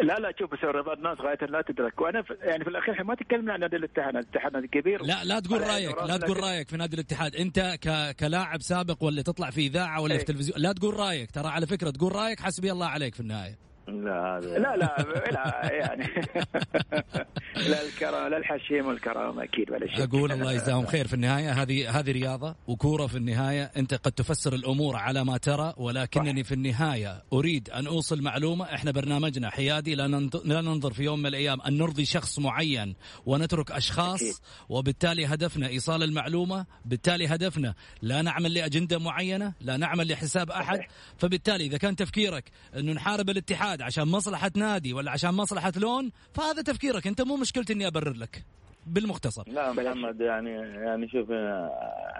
[0.00, 2.00] لا لا شوف بس رضا الناس غاية لا تدرك.
[2.00, 5.02] وأنا في يعني في الأخير ما تكلمنا عن نادي الاتحاد، الاتحاد نادي كبير.
[5.02, 8.16] لا لا تقول رأيك لا تقول رأيك في نادي الاتحاد، أنت ك...
[8.20, 10.18] كلاعب سابق ولا تطلع في إذاعة ولا إيه.
[10.18, 11.30] في تلفزيون لا تقول رأيك.
[11.30, 13.65] ترى على فكرة تقول رأيك حسبي الله عليك في النهاية.
[13.88, 16.04] لا لا لا, لا يعني.
[17.70, 20.04] لا الكرامه لا الحشيم والكرامة أكيد ولا شيء.
[20.04, 21.06] أقول الله يجزاهم خير.
[21.06, 23.62] في النهاية هذه هذه رياضة وكورة في النهاية.
[23.76, 28.64] أنت قد تفسر الأمور على ما ترى ولكنني في النهاية أريد أن أوصل معلومة.
[28.64, 30.08] إحنا برنامجنا حيادي لا
[30.44, 32.94] لا ننظر في يوم من الأيام أن نرضي شخص معين
[33.26, 34.34] ونترك أشخاص أكيد.
[34.68, 40.80] وبالتالي هدفنا إيصال المعلومة بالتالي هدفنا لا نعمل لأجندة معينة لا نعمل لحساب أحد.
[41.18, 42.44] فبالتالي إذا كان تفكيرك
[42.76, 47.06] انه نحارب الاتحاد اتحاد عشان مصلحة نادي ولا عشان مصلحة لون فهذا تفكيرك.
[47.06, 48.44] انت مو مشكلتي إني أبرر لك.
[48.86, 49.42] بالمختصر.
[49.46, 50.50] لا محمد يعني
[50.86, 51.30] يعني شوف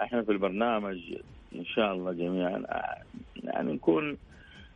[0.03, 0.99] إحنا في البرنامج
[1.55, 2.63] إن شاء الله جميعا
[3.45, 4.17] يعني نكون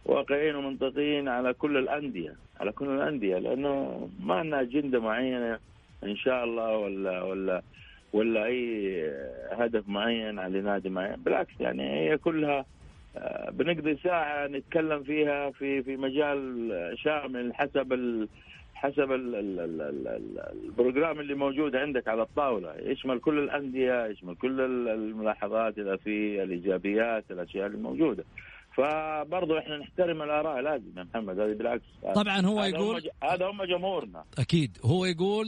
[0.05, 5.59] واقعيين ومنطقيين على كل الأندية على كل الأندية لأنه ما عندنا أجندة معينة
[6.05, 7.63] إن شاء الله ولا ولا
[8.13, 8.63] ولا أي
[9.53, 11.17] هدف معين على نادي معين.
[11.17, 12.65] بالعكس يعني هي كلها آه،
[13.53, 18.29] بنقضي ساعة نتكلم فيها في في مجال شامل حسب ال
[18.75, 22.75] حسب ال ال ال ال البروجرام اللي موجود عندك على الطاولة.
[22.83, 28.25] يشمل كل الأندية يشمل كل الملاحظات إذا في الإيجابيات الأشياء الموجودة
[28.77, 31.85] فبرضه إحنا نحترم الآراء لازم يا محمد هذه بالعكس.
[32.15, 34.25] طبعا هو يقول هذا هم جمهورنا.
[34.39, 34.79] أكيد.
[34.85, 35.47] هو يقول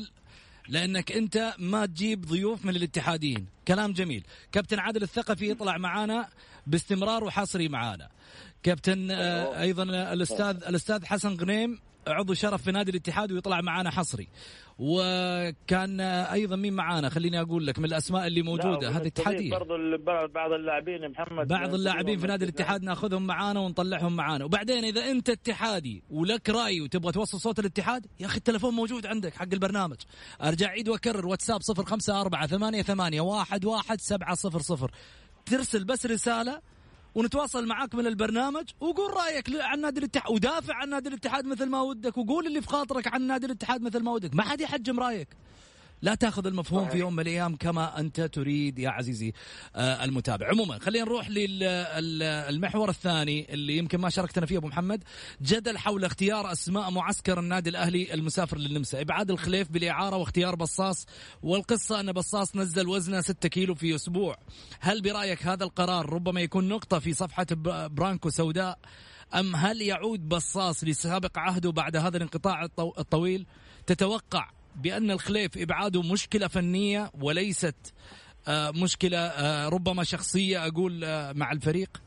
[0.68, 4.24] لأنك أنت ما تجيب ضيوف من الاتحاديين كلام جميل.
[4.52, 6.28] كابتن عادل الثقفي يطلع معانا.
[6.66, 8.08] باستمرار وحصري معانا.
[8.62, 14.28] كابتن آه، أيضا الأستاذ الأستاذ حسن غنيم عضو شرف في نادي الاتحاد ويطلع معانا حصري.
[14.78, 18.88] وكان أيضا مين معانا؟ خليني أقول لك من الأسماء اللي موجودة.
[18.88, 19.50] هذه اتحادية.
[19.50, 19.74] برضو
[20.34, 24.44] بعض اللاعبين محمد بعض اللاعبين في نادي الاتحاد ناخذهم معانا ونطلعهم معانا.
[24.44, 29.34] وبعدين إذا أنت اتحادي ولك رأي وتبغى توصل صوت الاتحاد يا أخي التلفون موجود عندك
[29.34, 29.96] حق البرنامج.
[30.42, 34.88] أرجع عيد وأكرر واتساب 054 88 11 700
[35.46, 36.60] ترسل بس رسالة
[37.14, 41.80] ونتواصل معاك من البرنامج وقول رأيك عن نادي الاتحاد ودافع عن نادي الاتحاد مثل ما
[41.80, 44.34] ودك وقول اللي في خاطرك عن نادي الاتحاد مثل ما ودك.
[44.34, 45.28] ما حد يحجم رأيك.
[46.02, 49.32] لا تاخذ المفهوم في يوم من الأيام كما أنت تريد يا عزيزي
[49.76, 50.48] آه، المتابع.
[50.48, 55.04] عموما خلينا نروح للمحور الثاني اللي يمكن ما شاركتنا فيه أبو محمد
[55.42, 59.00] جدل حول اختيار أسماء معسكر النادي الأهلي المسافر للنمسا.
[59.00, 61.06] إبعاد الخليف بالإعارة واختيار بصاص
[61.42, 64.38] والقصة أن بصاص نزل وزنه 6 كيلو في أسبوع.
[64.80, 67.46] هل برأيك هذا القرار ربما يكون نقطة في صفحة
[67.88, 68.78] برانكو سوداء؟
[69.34, 72.64] أم هل يعود بصاص لسابق عهده بعد هذا الانقطاع
[72.98, 73.46] الطويل؟
[73.86, 77.94] تتوقع بأن الخليف إبعاده مشكلة فنية وليست
[78.48, 82.02] آه، مشكلة آه، ربما شخصية أقول آه، مع الفريق؟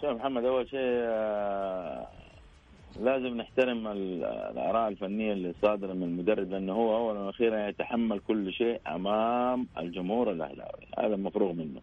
[0.00, 1.08] شوف محمد أول شيء
[3.00, 8.80] لازم نحترم الآراء الفنية اللي صادرة من المدرب لأنه هو أولا وأخيرا يتحمل كل شيء
[8.86, 10.86] أمام الجمهور الأهلاوي.
[10.98, 11.80] هذا مفروغ منه.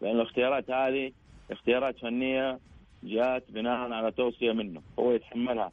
[0.00, 1.12] لأن الاختيارات هذه
[1.50, 2.58] اختيارات فنية
[3.02, 4.82] جاءت بناء على توصية منه.
[4.98, 5.72] هو يتحملها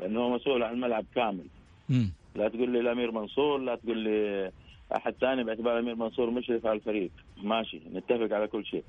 [0.00, 1.46] لأنه مسؤول عن الملعب كامل.
[2.34, 4.50] لا تقول لي الأمير منصور لا تقول لي
[4.96, 7.10] أحد ثاني باعتبار الأمير منصور مشرف على الفريق.
[7.42, 8.84] ماشي نتفق على كل شيء.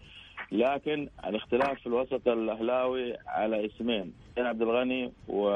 [0.51, 5.49] لكن الاختلاف في الوسط الأهلاوي على اسمين حسين عبد الغني و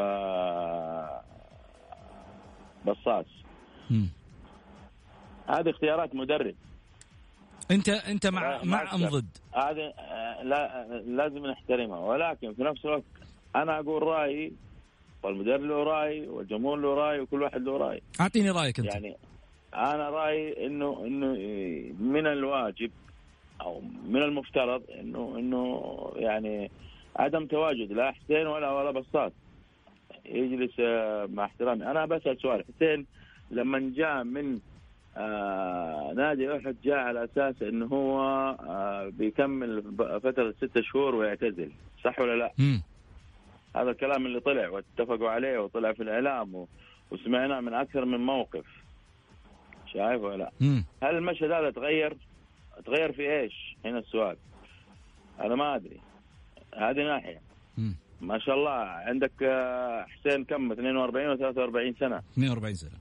[2.86, 3.26] بصاص.
[5.48, 6.56] هذه اختيارات مدرب.
[7.72, 9.94] أنت أنت مع مع أم ضد؟ هذه
[10.44, 12.00] لا لازم نحترمها.
[12.00, 13.04] ولكن في نفس الوقت
[13.56, 14.54] أنا أقول رأيي
[15.28, 18.02] والمدرب له رأي والجمهور له رأي وكل واحد له رأي.
[18.22, 18.94] أعطيني رأيك أنت.
[18.94, 19.16] يعني
[19.76, 21.28] أنا رأيي إنه إنه
[22.00, 22.92] من الواجب
[23.62, 25.82] أو من المفترض إنه إنه
[26.16, 26.72] يعني
[27.16, 29.34] عدم تواجد لا حسين ولا ولا بساط.
[30.26, 31.86] يجلس آه، مع احترامي.
[31.92, 32.64] أنا بسأل سؤال.
[32.76, 33.06] حسين
[33.52, 34.60] لما جاء من
[35.18, 38.20] آه نادي أحد جاء على أساس إنه هو
[38.70, 39.84] آه بيكمل
[40.24, 41.72] فترة ستة شهور ويعتزل.
[42.04, 42.52] صح ولا لا؟
[43.82, 46.68] هذا الكلام اللي طلع واتفقوا عليه وطلع في الإعلام و...
[47.12, 48.66] وسمعناه من أكثر من موقف
[49.94, 50.86] شايف ولا لا؟ مم.
[51.04, 52.18] هل المشهد هذا تغير؟
[52.86, 54.38] تغير في إيش؟ هنا السؤال
[55.40, 56.00] أنا ما أدري
[56.76, 57.42] هذه ناحية
[57.78, 57.96] مم.
[58.22, 62.98] ما شاء الله عندك آه، حسين كم 42 و 43 سنة 42 سنة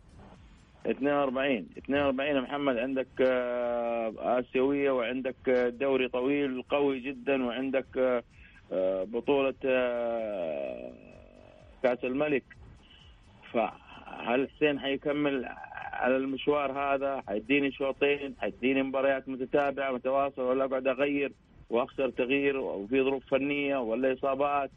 [0.87, 8.23] 42 42 يا محمد عندك آه، آسيوية وعندك آه، دوري طويل قوي جدا وعندك
[8.73, 10.93] آه، بطولة آه،
[11.83, 12.45] كأس الملك.
[13.53, 15.45] فهل حسين حيكمل
[15.93, 21.33] على المشوار هذا؟ حيديني شوطين حيديني مباريات متتابعة متواصلة ولا أقعد أغير
[21.71, 24.71] وأخسر تغيير وفي ظروف فنية ولا إصابات؟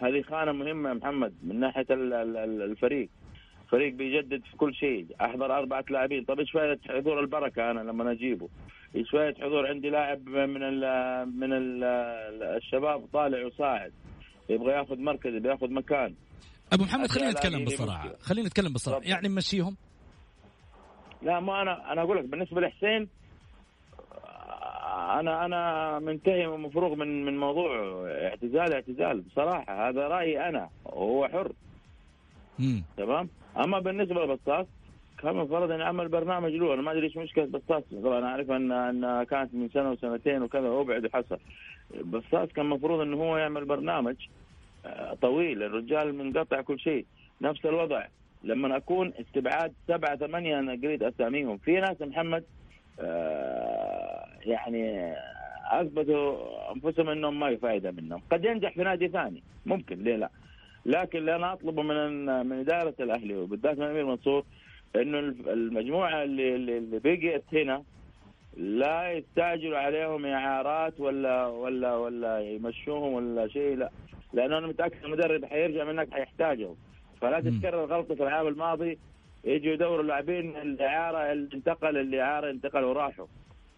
[0.00, 1.60] هذه خانة مهمة يا محمد من
[2.34, 3.08] ال- الفريق.
[3.70, 6.24] فريق بيجدد في كل شيء أحضر أربعة لاعبين.
[6.24, 8.48] طب إيش فائده حضور البركة أنا لما اجيبه
[8.96, 10.82] إيش فائده حضور عندي لاعب من ال
[11.40, 11.84] من ال
[12.56, 13.92] الشباب طالع وصاعد؟
[14.48, 16.14] يبغى ياخذ مركز يبغى ياخذ مكان.
[16.72, 18.18] أبو محمد خلينا نتكلم بالصراحه مشكلة.
[18.20, 19.12] خلينا نتكلم بالصراحه تفضل.
[19.12, 19.76] يعني نمشيهم؟
[21.22, 23.08] لا ما أنا أنا أقول لك بالنسبة لحسين
[25.20, 27.68] أنا أنا منتهي ومفروغ من من موضوع
[28.06, 29.20] اعتزال اعتزال.
[29.20, 31.52] بصراحة هذا رأيي أنا وهو حر.
[32.96, 34.66] تمام؟ أما بالنسبة لبساط
[35.18, 36.74] كان المفروض إن يعمل برنامج له.
[36.74, 40.42] أنا ما أدري إيش مشكلة بساط طبعا أنا أعرف ان إن كانت من سنة وسنتين
[40.42, 41.38] وكذا وابعد وحصل
[42.04, 44.16] بساط كان المفروض انه هو يعمل برنامج
[44.86, 45.62] آه، طويل.
[45.62, 47.06] الرجال منقطع كل شيء.
[47.40, 48.06] نفس الوضع.
[48.44, 51.56] لما أكون استبعاد سبعة ثمانية أنا قريت أساميهم.
[51.58, 52.44] في ناس محمد
[53.00, 55.14] آه، يعني
[55.70, 56.36] أثبتوا
[56.74, 58.22] أنفسهم إنهم ما في فائده منهم.
[58.32, 59.42] قد ينجح في نادي ثاني.
[59.66, 60.30] ممكن ليه لا؟
[60.86, 64.44] لكن اللي أنا أطلبه من من إدارة الأهلي وبالذات من أمير منصور
[64.96, 65.18] إنه
[65.52, 67.82] المجموعة اللي اللي بقيت هنا
[68.56, 73.90] لا يستعجلوا عليهم إعارات ولا ولا ولا يمشوهم ولا شيء لا.
[74.32, 76.76] لأنه أنا متأكد المدرب حيرجع من هناك حيحتاجهم.
[77.20, 77.40] فلا.
[77.40, 78.98] تتكرر غلطه العام الماضي
[79.44, 83.26] يجوا يدوروا لاعبين الإعارة اللي انتقل الاعاره انتقل وراحوا.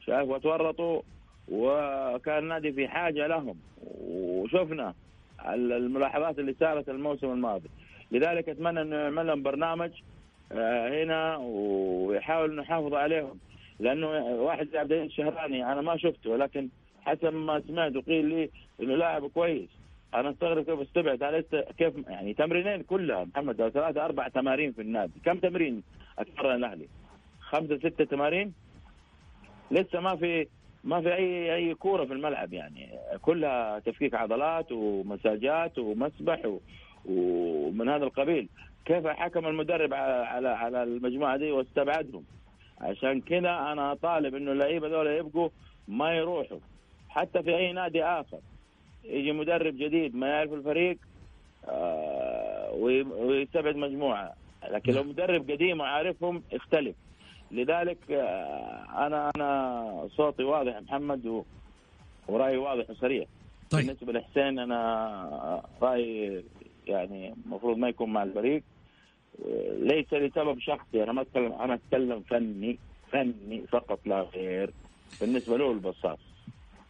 [0.06, 1.02] شايف؟ وتورطوا
[1.48, 3.56] وكان النادي في حاجة لهم.
[4.00, 4.94] وشفنا.
[5.46, 7.68] الملاحظات اللي صارت الموسم الماضي.
[8.12, 9.90] لذلك أتمنى انه يعمل لهم برنامج
[10.52, 13.38] آه، هنا ويحاول انه يحافظ عليهم.
[13.80, 16.68] لأنه واحد زي عبد الشهراني أنا ما شفته ولكن
[17.00, 18.50] حسب ما سمعت وقيل لي
[18.80, 19.68] إنه لاعب كويس.
[20.14, 21.44] أنا استغرب كيف استبعد
[21.78, 25.20] كيف يعني تمرينين كلها محمد أو ثلاثة أربع تمارين في النادي.
[25.24, 25.82] كم تمرين
[26.18, 26.88] أتمرن الأهلي؟
[27.40, 28.52] خمسة ستة تمارين؟
[29.70, 30.46] لسه ما في
[30.84, 32.88] ما في اي أي كورة في الملعب يعني.
[33.22, 36.58] كلها تفكيك عضلات ومساجات ومسبح و...
[37.04, 38.48] ومن هذا القبيل.
[38.84, 42.24] كيف حكم المدرب على على المجموعة دي واستبعدهم؟
[42.80, 45.48] عشان كذا أنا طالب إنه اللعيبة دول يبقوا
[45.88, 46.58] ما يروحوا.
[47.08, 48.38] حتى في أي نادي آخر.
[49.04, 50.98] يجي مدرب جديد ما يعرف الفريق
[51.68, 54.32] آه وي- ويستبعد مجموعة.
[54.70, 56.96] لكن لو مدرب قديم وعارفهم يختلف.
[57.52, 61.44] لذلك آه أنا أنا صوتي واضح محمد.
[62.28, 63.28] ورأيي واضح وصريح
[63.70, 63.86] طيب.
[63.86, 66.44] بالنسبة لحسين أنا رأيي
[66.86, 68.62] يعني المفروض ما يكون مع الفريق.
[69.80, 71.02] ليس لسبب شخصي.
[71.02, 72.78] أنا ما اتكلم أنا أتكلم فني
[73.12, 74.70] فني فقط لا غير.
[75.20, 76.18] بالنسبة له البصاص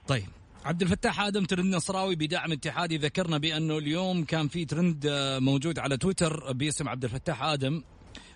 [0.09, 0.23] طيب.
[0.65, 2.97] عبد الفتاح آدم ترند نصراوي بدعم اتحادي.
[2.97, 7.83] ذكرنا بأنه اليوم كان في ترند آه، موجود على تويتر باسم عبد الفتاح آدم.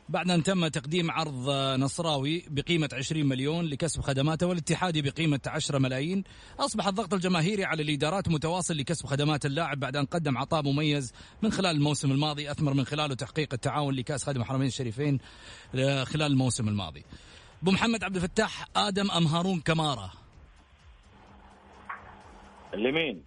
[0.08, 6.24] بعد أن تم تقديم عرض نصراوي بقيمة 20 مليون لكسب خدماته والاتحادي بقيمة 10 ملايين
[6.58, 11.52] أصبح الضغط الجماهيري على الإدارات متواصل لكسب خدمات اللاعب بعد أن قدم عطاء مميز من
[11.52, 15.18] خلال الموسم الماضي أثمر من خلاله تحقيق التعاون لكأس خادم الحرمين الشريفين
[15.74, 17.04] آه، خلال الموسم الماضي.
[17.62, 20.12] أبو محمد عبد الفتاح آدم أم هارون كماره
[22.74, 23.22] لمين؟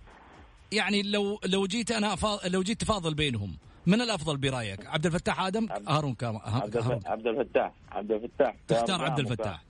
[0.72, 2.48] يعني لو لو جيت أنا أفا...
[2.48, 3.58] لو جيت تفاضل بينهم.
[3.90, 9.18] من الأفضل برأيك؟ عبد الفتاح آدم هارون كام عبد عبد الفتاح عبد الفتاح تختار عبد
[9.22, 9.64] كام- الفتاح.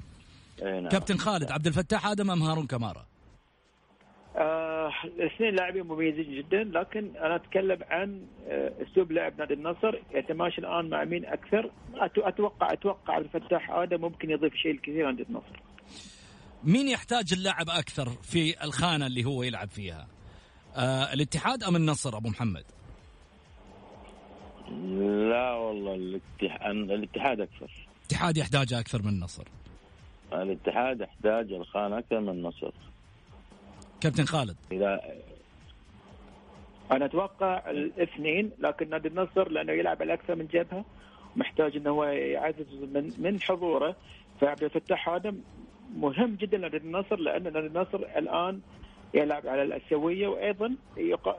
[0.61, 0.89] إيه نعم.
[0.89, 3.05] كابتن خالد عبد الفتاح آدم أم هارون كمارا؟
[4.35, 9.95] آه الاثنين لاعبين مميزين جدا لكن أنا أتكلم عن آه، أسلوب لعب نادي النصر.
[10.13, 11.71] يتماشى الآن مع مين أكثر؟
[12.17, 15.59] أتوقع أتوقع عبد الفتاح آدم ممكن يضيف شيء الكثير عند النصر.
[16.63, 20.07] مين يحتاج اللاعب أكثر في الخانة اللي هو يلعب فيها؟
[20.75, 22.63] آه الاتحاد أم النصر أبو محمد؟
[25.29, 27.71] لا والله الاتحاد الاتحاد أكثر.
[28.01, 29.43] الاتحاد يحتاج أكثر من النصر
[30.33, 32.71] الاتحاد يحتاج الخان أكثر من النصر
[34.01, 34.55] كابتن خالد.
[34.71, 35.01] اذا
[36.91, 40.85] أنا أتوقع الاثنين لكن نادي النصر لأنه يلعب على أكثر من جبهة
[41.35, 43.95] محتاج إنه هو يعزز من من حضوره.
[44.41, 45.37] فعبد الفتاح آدم
[45.95, 48.61] مهم جدا لنادي النصر لأن نادي النصر الآن
[49.13, 50.75] يلعب على الأسيوية وأيضا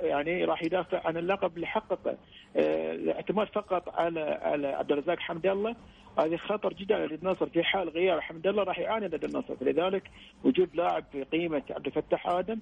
[0.03, 2.16] يعني راح يدافع عن اللقب اللي حققه
[2.57, 5.77] آه، الاعتماد فقط على على عبد الرزاق حمد الله
[6.18, 10.11] هذه خطر جدا على النصر في حال غياب حمد الله راح يعاني نادي النصر فلذلك
[10.45, 12.59] وجود لاعب في قيمة عبد الفتاح آدم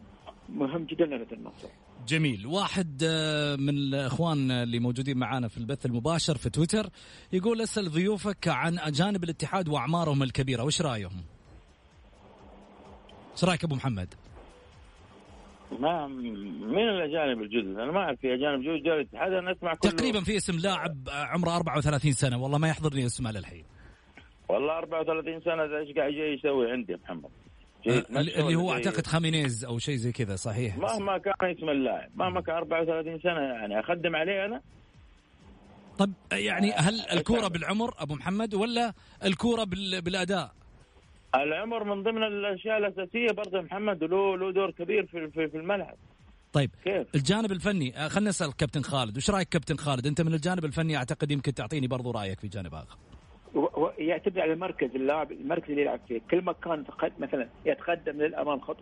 [0.48, 1.68] مهم جدا لنادي النصر.
[2.08, 6.86] جميل واحد آه، من الإخوان اللي موجودين معنا في البث المباشر في تويتر
[7.32, 11.22] يقول اسأل ضيوفك عن أجانب الاتحاد وأعمارهم الكبيرة وش رأيهم؟
[13.32, 14.14] إيش رأيك أبو محمد؟
[15.72, 19.90] ما مين الأجانب الجدد؟ أنا ما أعرف في أجانب جدد جاء الاتحاد أنا أسمع كله
[19.90, 23.64] تقريبا في اسم لاعب عمره 34 سنة والله ما يحضرني اسمه للحين
[24.48, 27.30] والله 34 سنة إيش قاعد يسوي عندي يا محمد؟
[27.88, 32.40] أه، اللي هو أعتقد خامينيز أو شيء زي كذا صحيح مهما كان اسم اللاعب مهما
[32.40, 34.60] كان 34 سنة يعني أخدم عليه أنا
[35.98, 38.92] طب يعني هل الكورة بالعمر أبو محمد ولا
[39.24, 39.64] الكورة
[40.00, 40.57] بالأداء؟
[41.34, 45.96] العمر من ضمن الأشياء الأساسية برضه محمد له له دور كبير في في الملعب.
[46.52, 50.34] طيب كيف؟ الجانب الفني آه، خلينا نسأل كابتن خالد وش رأيك كابتن خالد؟ أنت من
[50.34, 52.96] الجانب الفني أعتقد يمكن تعطيني برضو رأيك في جانب آخر.
[53.98, 56.20] يعتمد على المركز اللاعب المركز اللي يلعب فيه.
[56.30, 56.84] كل ما كان
[57.18, 58.76] مثلا يتقدم للأمام خط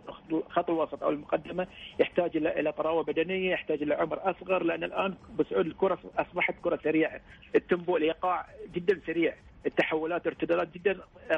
[0.49, 1.67] خط الوسط أو المقدمة
[1.99, 6.79] يحتاج إلى إلى طراوة بدنية يحتاج إلى عمر أصغر لأن الآن بسعود الكرة أصبحت كرة
[6.83, 7.21] سريعة.
[7.55, 9.35] التمبو الايقاع جدا سريع.
[9.67, 10.97] التحولات ارتدادات جدا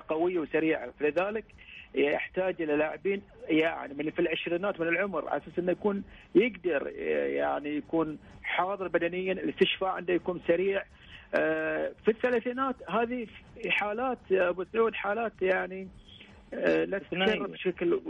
[0.10, 0.92] قوية وسريعة.
[1.00, 1.46] فلذلك
[1.96, 6.04] يحتاج إلى لاعبين يعني من في العشرينات من العمر على أساس إنه يكون
[6.36, 6.88] يقدر
[7.28, 10.84] يعني يكون حاضر بدنيا الاستشفاء عنده يكون سريع.
[11.36, 13.28] آه، في الثلاثينات هذه
[13.68, 15.88] حالات أبو سعود حالات يعني
[16.54, 18.02] آه، لا تتكرر بشكل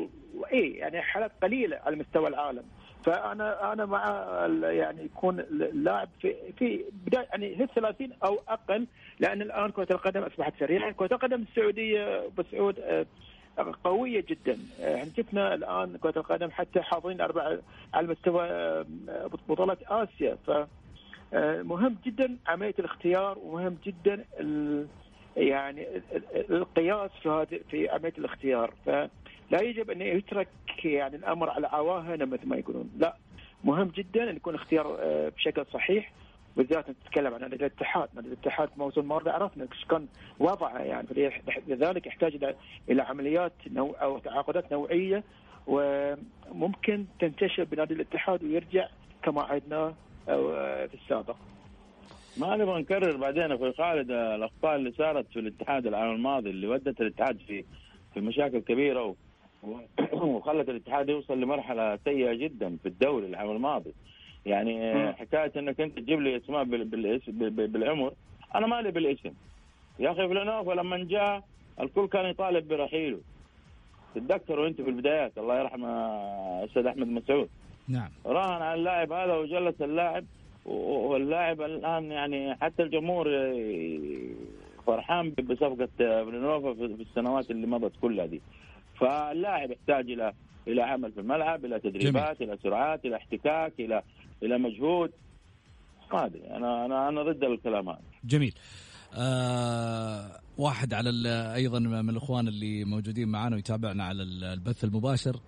[0.53, 2.63] اي يعني حالات قليلة على مستوى العالم.
[3.05, 4.27] فأنا أنا مع
[4.63, 8.87] يعني يكون اللاعب في في بداية يعني في الثلاثين أو أقل
[9.19, 13.05] لأن الآن كرة القدم أصبحت سريعة، كرة القدم السعودية بسعود آه،
[13.83, 17.57] قوية جدا، يعني شفنا الآن كرة القدم حتى حاضرين أربع
[17.93, 18.85] على مستوى آه،
[19.49, 20.37] بطولات آسيا.
[20.47, 20.51] ف
[21.63, 24.25] مهم جدا عملية الاختيار ومهم جدا
[25.37, 25.87] يعني
[26.49, 28.73] القياس في هذه في عملية الاختيار.
[29.49, 30.47] فلا يجب أن يترك
[30.83, 32.89] يعني الأمر على عواهنه مثل ما يقولون.
[32.97, 33.15] لا
[33.63, 36.11] مهم جدا أن يكون اختيار آه، بشكل صحيح.
[36.57, 40.07] بالذات نتكلم عن نادي الاتحاد، نادي الاتحاد موسم الماضي عرفنا إيش كان
[40.39, 41.07] وضعه يعني.
[41.67, 42.55] لذلك يحتاج
[42.89, 45.23] إلى عمليات نوع أو تعاقدات نوعية
[45.67, 48.87] وممكن تنتشر بنادي الاتحاد ويرجع
[49.23, 49.93] كما عهدناه
[50.29, 51.35] آه، في السابق.
[52.37, 57.01] ما نبغى نكرر بعدين أخوي خالد الاخطاء اللي صارت في الاتحاد العام الماضي اللي ودت
[57.01, 57.65] الاتحاد في
[58.13, 59.15] في مشاكل كبيرة
[60.13, 63.93] وخلت الاتحاد يوصل لمرحلة سيئة جدا في الدوري العام الماضي.
[64.45, 66.63] يعني حكاية إنك أنت تجيب لي اسماء
[67.67, 68.13] بالعمر
[68.55, 69.31] أنا مالي بالاسم.
[69.99, 71.43] يا أخي فلانوف لما جاء
[71.79, 73.19] الكل كان يطالب برحيله.
[74.15, 77.49] تتذكروا انت في البدايات الله يرحم الأستاذ أحمد مسعود.
[77.87, 78.09] نعم.
[78.25, 80.25] راهن على اللاعب هذا وجلس اللاعب
[80.65, 83.25] واللاعب الآن يعني حتى الجمهور
[84.87, 88.41] فرحان بصفقة فلانوفا في السنوات اللي مضت كلها دي.
[88.99, 90.33] فاللاعب يحتاج إلى
[90.67, 92.51] إلى عمل في الملعب إلى تدريبات جميل.
[92.51, 94.01] إلى سرعات إلى احتكاك إلى
[94.43, 95.11] إلى مجهود.
[96.13, 98.01] ما أدري أنا أنا أنا ضد الكلام هذا.
[98.23, 98.53] جميل.
[99.13, 101.09] آه واحد على
[101.55, 105.39] أيضا من الإخوان اللي موجودين معنا ويتابعنا على البث المباشر.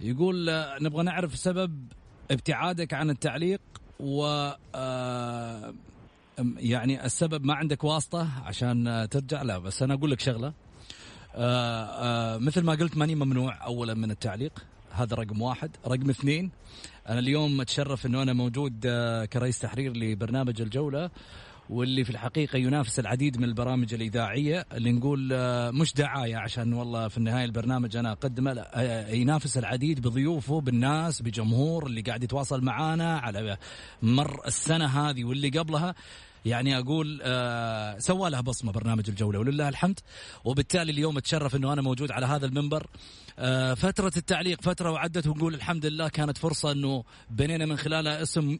[0.00, 1.84] يقول آه، نبغى نعرف سبب
[2.30, 3.60] ابتعادك عن التعليق
[4.00, 4.24] و
[4.74, 5.74] آه
[6.56, 9.42] يعني السبب ما عندك واسطة عشان ترجع.
[9.42, 10.52] لا بس أنا أقول لك شغلة.
[11.34, 14.52] آه آه مثل ما قلت ماني ممنوع أولا من التعليق.
[14.92, 15.70] هذا رقم واحد.
[15.86, 16.50] رقم اثنين
[17.08, 21.10] أنا اليوم أتشرف إنه أنا موجود آه كرئيس تحرير لبرنامج الجولة
[21.70, 25.28] واللي في الحقيقة ينافس العديد من البرامج الإذاعية اللي نقول
[25.72, 31.86] مش دعاية عشان والله في النهاية البرنامج أنا أقدمه لا ينافس العديد بضيوفه بالناس بجمهور
[31.86, 33.56] اللي قاعد يتواصل معانا على
[34.02, 35.94] مر السنة هذه واللي قبلها.
[36.44, 40.00] يعني أقول آه سوى لها بصمة برنامج الجولة ولله الحمد.
[40.44, 42.86] وبالتالي اليوم أتشرف إنه أنا موجود على هذا المنبر.
[43.38, 48.58] آه فترة التعليق فترة وعدت ونقول الحمد لله كانت فرصة إنه بنينا من خلالها اسم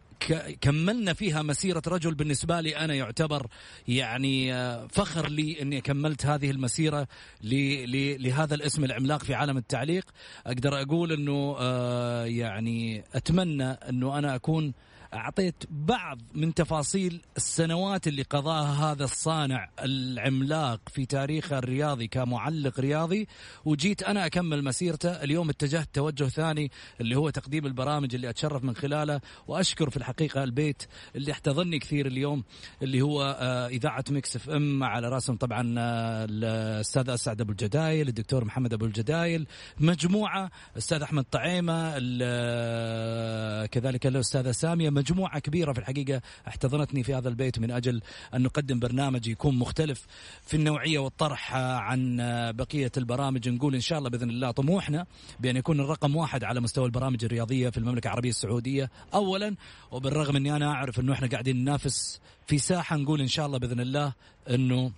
[0.61, 2.15] كملنا فيها مسيرة رجل.
[2.15, 3.47] بالنسبة لي أنا يعتبر
[3.89, 7.09] يعني آه فخر لي إني كملت هذه المسيرة
[7.43, 10.05] لهذا الاسم العملاق في عالم التعليق.
[10.47, 14.73] أقدر أقول إنه آه يعني أتمنى إنه أنا أكون
[15.15, 23.29] أعطيت بعض من تفاصيل السنوات اللي قضاها هذا الصانع العملاق في تاريخه الرياضي كمعلق رياضي
[23.65, 25.11] وجيت أنا أكمل مسيرته.
[25.11, 30.45] اليوم اتجهت توجه ثاني اللي هو تقديم البرامج اللي أتشرف من خلاله وأشكر في الحقيقة
[30.45, 30.83] البيت
[31.17, 32.45] اللي احتضني كثير اليوم
[32.83, 34.85] اللي هو آه، إذاعة Mix FM.
[34.85, 39.47] على رأسهم طبعا آه، الأستاذ أسعد أبو الجدايل الدكتور محمد أبو الجدايل
[39.79, 47.29] مجموعة الأستاذ أحمد طعيمة آه، كذلك الأستاذة سامية مجموعة كبيرة في الحقيقة احتضنتني في هذا
[47.29, 48.03] البيت من أجل
[48.35, 50.07] أن نقدم برنامج يكون مختلف
[50.47, 52.17] في النوعية والطرح عن
[52.57, 53.49] بقية البرامج.
[53.49, 55.07] نقول إن شاء الله بإذن الله طموحنا
[55.41, 59.55] بأن يكون الرقم واحد على مستوى البرامج الرياضية في المملكة العربية السعودية اولا.
[59.91, 63.81] وبالرغم إني أنا أعرف إنه إحنا قاعدين ننافس في ساحة نقول إن شاء الله بإذن
[63.81, 64.13] الله
[64.51, 64.93] إنه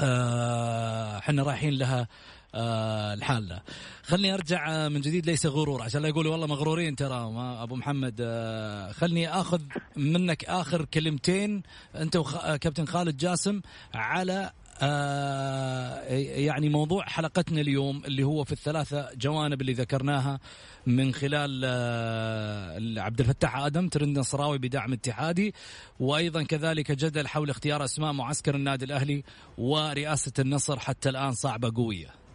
[0.00, 2.08] آه، إحنا رايحين لها
[2.56, 3.62] آه لحالنا
[4.02, 5.82] خلني أرجع من جديد ليس غرور.
[5.82, 8.14] عشان لا يقولوا والله مغرورين ترى ما أبو محمد.
[8.20, 9.60] آه خلني آخذ
[9.96, 11.62] منك آخر كلمتين.
[11.94, 13.60] أنت وكابتن خالد جاسم
[13.94, 14.50] على
[14.80, 20.40] آه يعني موضوع حلقتنا اليوم اللي هو في الثلاثة جوانب اللي ذكرناها
[20.86, 25.54] من خلال آه عبد الفتاح آدم ترند نصراوي بدعم اتحادي
[26.00, 29.24] وأيضا كذلك جدل حول اختيار أسماء معسكر النادي الأهلي
[29.58, 32.25] ورئاسة النصر حتى الآن صعبة قوية.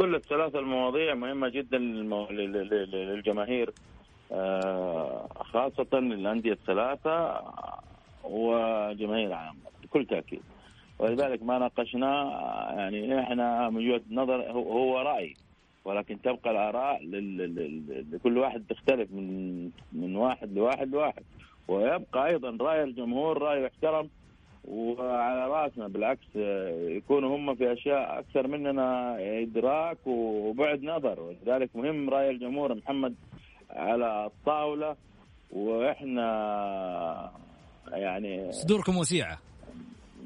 [0.00, 3.70] كل الثلاث المواضيع مهمة جدا للجماهير.
[4.32, 7.42] آه خاصة للأندية الثلاثة
[8.24, 10.42] وجماهير عامة بكل تأكيد.
[10.98, 12.30] ولذلك ما ناقشنا
[12.76, 15.36] يعني إحنا من وجهة نظر هو رأي
[15.84, 17.00] ولكن تبقى الآراء
[18.12, 21.22] لكل واحد تختلف من من واحد لواحد لواحد.
[21.68, 24.08] ويبقى أيضا رأي الجمهور رأي يحترم
[24.64, 26.36] وعلى راسنا بالعكس
[26.96, 31.20] يكونوا هم في أشياء أكثر مننا إدراك وبعد نظر.
[31.20, 33.14] ولذلك مهم رأي الجمهور محمد
[33.70, 34.96] على الطاولة
[35.50, 36.30] وإحنا
[37.88, 39.38] يعني صدوركم وسيعة.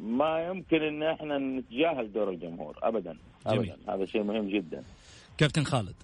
[0.02, 3.16] ما يمكن إن إحنا نتجاهل دور الجمهور ابدا.
[3.46, 3.70] جميل.
[3.70, 3.94] ابدا.
[3.94, 4.82] هذا شيء مهم جدا.
[5.38, 5.94] كابتن خالد.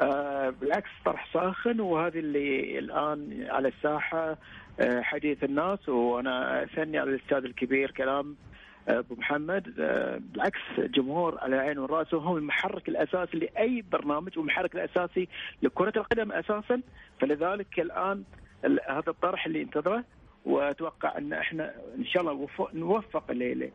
[0.00, 4.36] آه بالعكس طرح ساخن وهذه اللي الآن على الساحة آه
[4.80, 8.36] حديث الناس وأنا أثني على الأستاذ الكبير كلام
[8.88, 9.74] آه، أبو محمد.
[9.80, 15.28] آه بالعكس الجمهور على عين والراس وهو المحرك الأساسي لأي برنامج والمحرك الأساسي
[15.62, 16.80] لكرة القدم أساسا.
[17.20, 18.24] فلذلك الآن
[18.88, 20.04] هذا الطرح اللي انتظره
[20.44, 23.70] وأتوقع أن إحنا إن شاء الله نوفق لل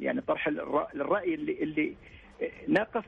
[0.00, 0.48] يعني طرح
[0.94, 1.94] الرأي اللي اللي
[2.68, 3.04] نقف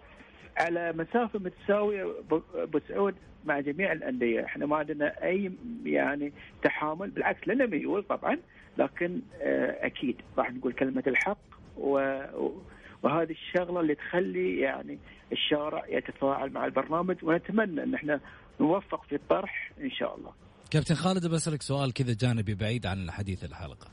[0.60, 2.06] على مسافة متساوية
[2.54, 5.52] ابو سعود مع جميع الأندية، إحنا ما عندنا أي
[5.84, 6.32] يعني
[6.64, 8.38] تحامل بالعكس لنا ميول طبعا
[8.78, 11.38] لكن آه، أكيد راح نقول كلمة الحق
[11.76, 14.98] وهذه الشغلة اللي تخلي يعني
[15.32, 18.20] الشارع يتفاعل مع البرنامج ونتمنى إن إحنا
[18.60, 20.32] نوفق في الطرح إن شاء الله.
[20.70, 23.88] كابتن خالد بسألك سؤال كذا جانبي بعيد عن حديث الحلقة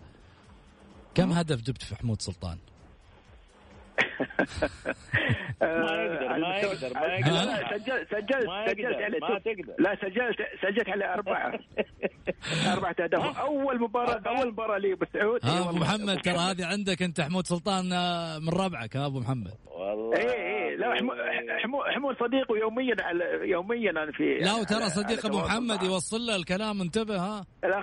[1.15, 2.57] كم هدف جبت في حمود سلطان؟
[5.61, 7.77] ما يقدر ما يقدر ما يقدر.
[7.77, 9.73] سجلت سجلت سجلت عليه ما تقدر.
[9.79, 11.59] لا سجلت سجلت عليه أربعة.
[12.73, 13.39] أربعة أهداف.
[13.39, 17.93] أول مباراة أول مباراة لي بالسعود ها أبو محمد ترى هذه عندك أنت حمود سلطان
[17.93, 19.51] آه، من ربعك ها أبو محمد.
[19.67, 20.95] والله إيه إيه لا
[21.63, 26.35] حمود حمود صديقه يوميا على يوميا أنا في لا وترى صديق أبو محمد يوصل له
[26.35, 27.45] الكلام انتبه ها.
[27.63, 27.81] لا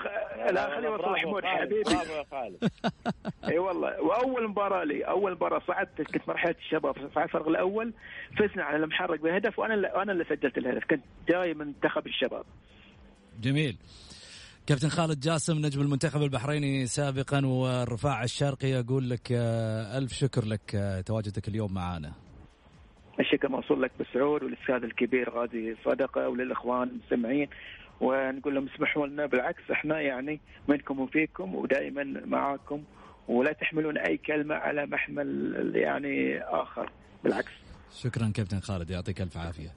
[0.52, 1.82] لا خليه يوصل حمود حبيبي.
[1.82, 2.70] برافو يا خالد.
[3.48, 4.00] إي والله.
[4.02, 7.92] وأول مباراة لي أول مباراة صعدت كنت مرحلة الشباب صعد الفرق الأول
[8.38, 10.84] فزنا على المحرك بهدف وأنا اللي أنا اللي سجلت الهدف.
[10.84, 12.44] كنت جاي من منتخب الشباب.
[13.40, 13.76] جميل.
[14.66, 20.74] كابتن خالد جاسم نجم المنتخب البحريني سابقا والرفاع الشرقي يقول لك آه، ألف شكر لك
[20.74, 22.12] آه، تواجدك اليوم معنا
[23.20, 27.48] الشكر موصول لك بالسعود والأستاذ الكبير غازي صدقة وللإخوان المستمعين.
[28.00, 32.82] ونقول لهم اسمحوا لنا بالعكس إحنا يعني منكم وفيكم ودائما معاكم.
[33.28, 36.90] ولا تحملون أي كلمة على محمل يعني آخر.
[37.24, 37.52] بالعكس.
[38.02, 39.68] شكرا كابتن خالد يعطيك ألف عافية.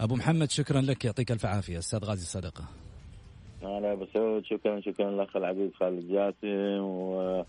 [0.00, 1.78] أبو محمد شكرا لك يعطيك ألف عافية.
[1.78, 2.64] أستاذ غازي صدقه
[3.62, 6.80] هلا أبو سعود شكرا شكرا الاخ العزيز خالد جاسم.
[6.82, 7.44] و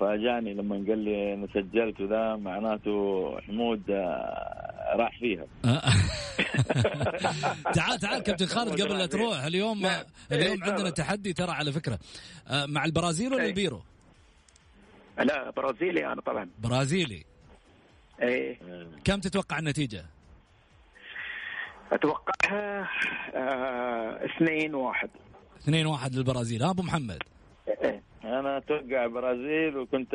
[0.00, 5.46] فاجأني لما قال لي أنا سجلت وذا معناته حمود آه، راح فيها.
[7.74, 9.44] تعال تعال كابتن خالد قبل لا تروح.
[9.44, 9.86] اليوم
[10.32, 11.98] اليوم عندنا تحدي ترى على فكرة.
[12.48, 13.82] آه، مع البرازيل ولا البيرو؟
[15.20, 16.50] لا برازيلي أنا طبعا.
[16.58, 17.24] برازيلي.
[18.22, 18.58] إيه.
[19.04, 20.04] كم تتوقع النتيجة؟
[21.92, 22.88] أتوقعها
[23.34, 25.10] آه اثنين واحد.
[25.62, 26.62] اثنين واحد للبرازيل.
[26.62, 27.22] ها أبو محمد.
[27.68, 28.02] إيه.
[28.24, 30.14] أنا أتوقع برازيل وكنت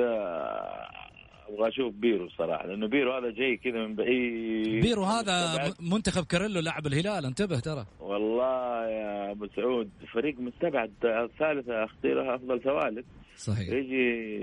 [1.50, 4.82] أبغى أشوف بيرو صراحة لأنه بيرو هذا جاي كذا من بعيد.
[4.82, 7.86] بيرو هذا منتخب كاريلو لاعب الهلال انتبه ترى.
[8.00, 13.06] والله يا أبو سعود فريق مستبعد الثالثة اختيرها أفضل ثوالث.
[13.36, 13.70] صحيح.
[13.70, 14.36] يجي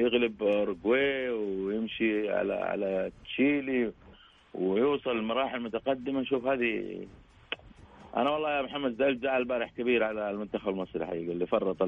[0.00, 3.92] يغلب اورجواي ويمشي على على تشيلي
[4.54, 7.06] ويوصل مراحل متقدمه شوف هذه
[8.16, 11.82] أنا والله يا محمد زعلت زعل البارح كبير على المنتخب المصري حقيقة اللي فرط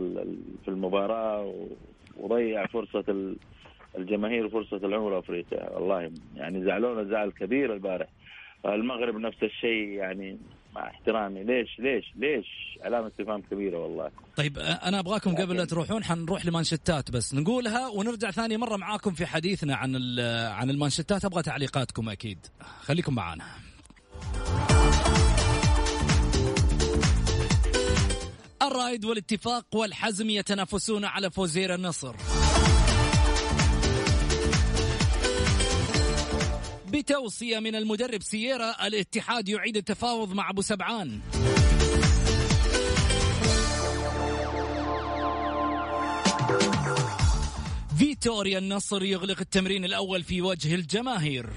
[0.65, 1.55] في المباراة
[2.17, 3.35] وضيع فرصة
[3.99, 5.71] الجماهير وفرصه العمر أفريقيا.
[5.71, 8.09] والله يعني زعلونا زعل كبير البارح.
[8.65, 10.39] المغرب نفس الشيء يعني
[10.75, 11.45] مع احترامي.
[11.45, 12.47] ليش ليش ليش؟
[12.83, 14.11] علامة استفهام كبيرة والله.
[14.37, 17.35] طيب أنا أبغاكم قبل لا تروحون حنروح لمانشتات بس.
[17.35, 19.97] نقولها ونرجع ثاني مرة معاكم في حديثنا عن
[20.51, 22.39] عن المانشتات أبغى تعليقاتكم أكيد.
[22.81, 23.45] خليكم معنا
[28.63, 32.15] الرايد والاتفاق والحزم يتنافسون على فوزير النصر.
[36.93, 41.21] بتوصية من المدرب سييرا الاتحاد يعيد التفاوض مع أبو سبعان.
[47.99, 51.51] فيتوريا النصر يغلق التمرين الأول في وجه الجماهير.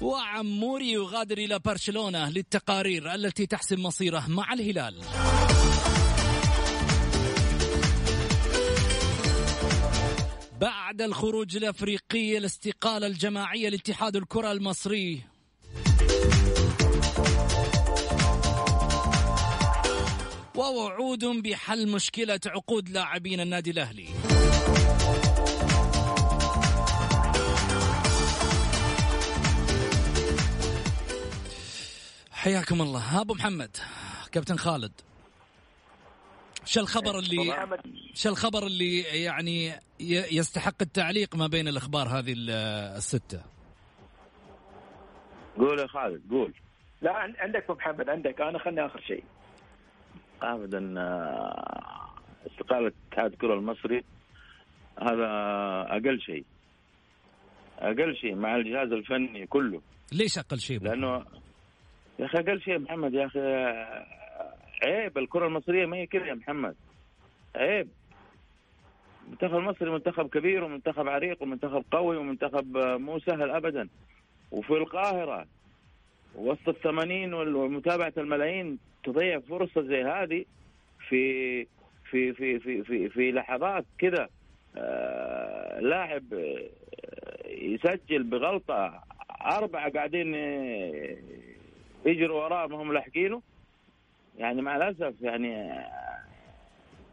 [0.00, 4.94] وعموري يغادر إلى برشلونة للتقارير التي تحسم مصيره مع الهلال.
[10.60, 15.22] بعد الخروج الأفريقي الاستقالة الجماعية لاتحاد الكرة المصري.
[20.54, 24.08] ووعود بحل مشكلة عقود لاعبين النادي الأهلي.
[32.30, 33.20] حياكم الله.
[33.20, 33.76] أبو محمد
[34.32, 34.92] كابتن خالد.
[36.68, 37.68] شو الخبر اللي
[38.14, 39.72] شو الخبر اللي يعني
[40.32, 43.40] يستحق التعليق ما بين الأخبار هذه الستة؟
[45.58, 46.54] قول يا خالد قول.
[47.02, 48.40] لا عندك أبو محمد عندك.
[48.40, 49.24] أنا خلني آخر شيء.
[50.42, 52.08] ابدا آه،
[52.46, 54.04] استقالة اتحاد الكرة المصري
[55.02, 55.26] هذا
[55.90, 56.44] أقل شيء.
[57.78, 59.80] أقل شيء مع الجهاز الفني كله.
[60.12, 61.24] ليش أقل شيء لأنه
[62.18, 63.38] يا أخي أقل شيء محمد يا أخي
[64.82, 66.76] عيب الكرة المصرية ما هي كذا يا محمد.
[67.56, 67.88] عيب.
[69.26, 73.88] المنتخب المصري منتخب كبير ومنتخب عريق ومنتخب قوي ومنتخب مو سهل ابدا.
[74.50, 75.46] وفي القاهرة
[76.34, 80.44] وسط الثمانين ومتابعة الملايين تضيع فرصة زي هذه
[81.08, 81.64] في
[82.10, 84.28] في في في في, في لحظات كذا
[84.76, 86.68] آه لاعب آه،
[87.48, 89.02] يسجل بغلطة
[89.46, 91.16] أربعة قاعدين آه،
[92.06, 93.42] يجروا وراه ما هم لاحقينه.
[94.38, 95.84] يعني مع الأسف يعني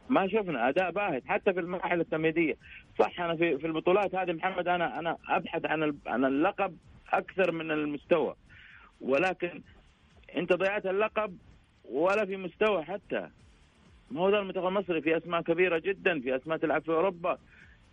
[0.10, 2.56] ما شفنا أداء باهت حتى في المراحل التمهيدية.
[3.00, 6.78] صح أنا في في البطولات هذه محمد أنا أنا أبحث عن عن اللقب
[7.14, 8.36] أكثر من المستوى.
[9.02, 9.62] ولكن
[10.36, 11.38] أنت ضيعت اللقب
[11.92, 13.30] ولا في مستوى حتى.
[14.12, 17.38] ما هو ذا المنتخب المصري في أسماء كبيرة جدا في أسماء تلعب في أوروبا.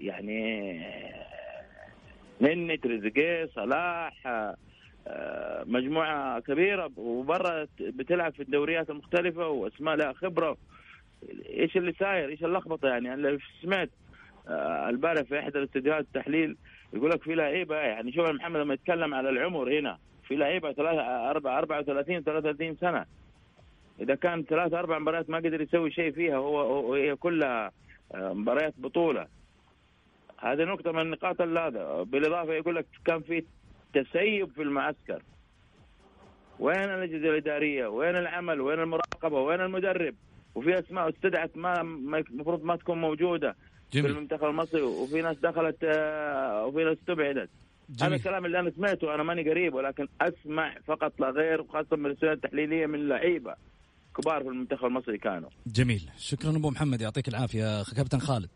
[0.00, 0.80] يعني
[2.40, 4.26] نني تريزيجيه صلاح
[5.66, 10.56] مجموعة كبيرة وبرا بتلعب في الدوريات المختلفة وأسماء لها خبرة.
[11.48, 13.90] إيش اللي ساير إيش اللخبطة يعني؟ أنا سمعت
[14.48, 16.56] آه، البارح في إحدى الاستديوهات التحليل
[16.92, 19.98] يقول لك في لعيبة يعني شوف محمد لما يتكلم على العمر هنا
[20.28, 23.06] في لعيبة ثلاثة أربعة 34 33 سنة.
[24.00, 27.72] إذا كان ثلاث أربع مباريات ما قدر يسوي شيء فيها هو هي كلها
[28.14, 29.26] آه، مباريات بطولة.
[30.38, 32.02] هذه نقطة من النقاط هذا.
[32.02, 33.44] بالإضافة يقول لك كان في
[33.94, 35.22] تسيب في المعسكر.
[36.58, 40.14] وين الأجهزة الإدارية؟ وين العمل؟ وين المراقبة؟ وين المدرب؟
[40.54, 43.56] وفي أسماء استدعت ما المفروض ما تكون موجودة
[43.92, 44.06] جميل.
[44.06, 47.50] في المنتخب المصري وفي ناس دخلت آه، وفي ناس استبعدت.
[48.02, 52.06] هذا الكلام اللي أنا سمعته أنا ماني قريب ولكن أسمع فقط لا غير وخاصة من
[52.06, 53.54] الرسالة التحليلية من لعيبة
[54.16, 55.48] كبار في المنتخب المصري كانوا.
[55.66, 56.10] جميل.
[56.18, 57.82] شكرا أبو محمد يعطيك العافية.
[57.96, 58.50] كابتن خالد.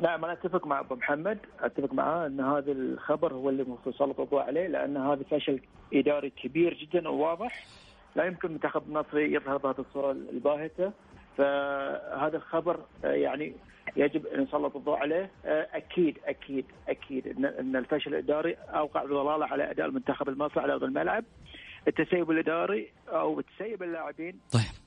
[0.00, 1.38] نعم أنا أتفق مع أبو محمد.
[1.60, 5.60] أتفق معاه إن هذا الخبر هو اللي المفروض سلط الضوء عليه لأن هذا فشل
[5.94, 7.66] إداري كبير جدا وواضح.
[8.16, 10.92] لا يمكن المنتخب المصري يظهر بهذه الصورة الباهتة.
[11.38, 13.54] فهذا الخبر آه، يعني
[13.96, 15.30] يجب أن نسلط الضوء عليه.
[15.44, 20.84] آه، أكيد أكيد أكيد ان الفشل الإداري أوقع ضلاله على أداء المنتخب المصري على أرض
[20.84, 21.24] الملعب.
[21.88, 24.83] التسيب الإداري أو تسيب اللاعبين طيب.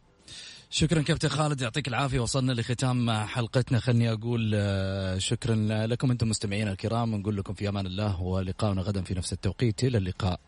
[0.69, 3.79] شكرا كابتن خالد يعطيك العافية وصلنا لختام حلقتنا.
[3.79, 5.55] خلني أقول آه، شكرا
[5.87, 9.83] لكم أنتم مستمعينا الكرام نقول لكم في أمان الله ولقاؤنا غدا في نفس التوقيت.
[9.83, 10.39] إلى اللقاء.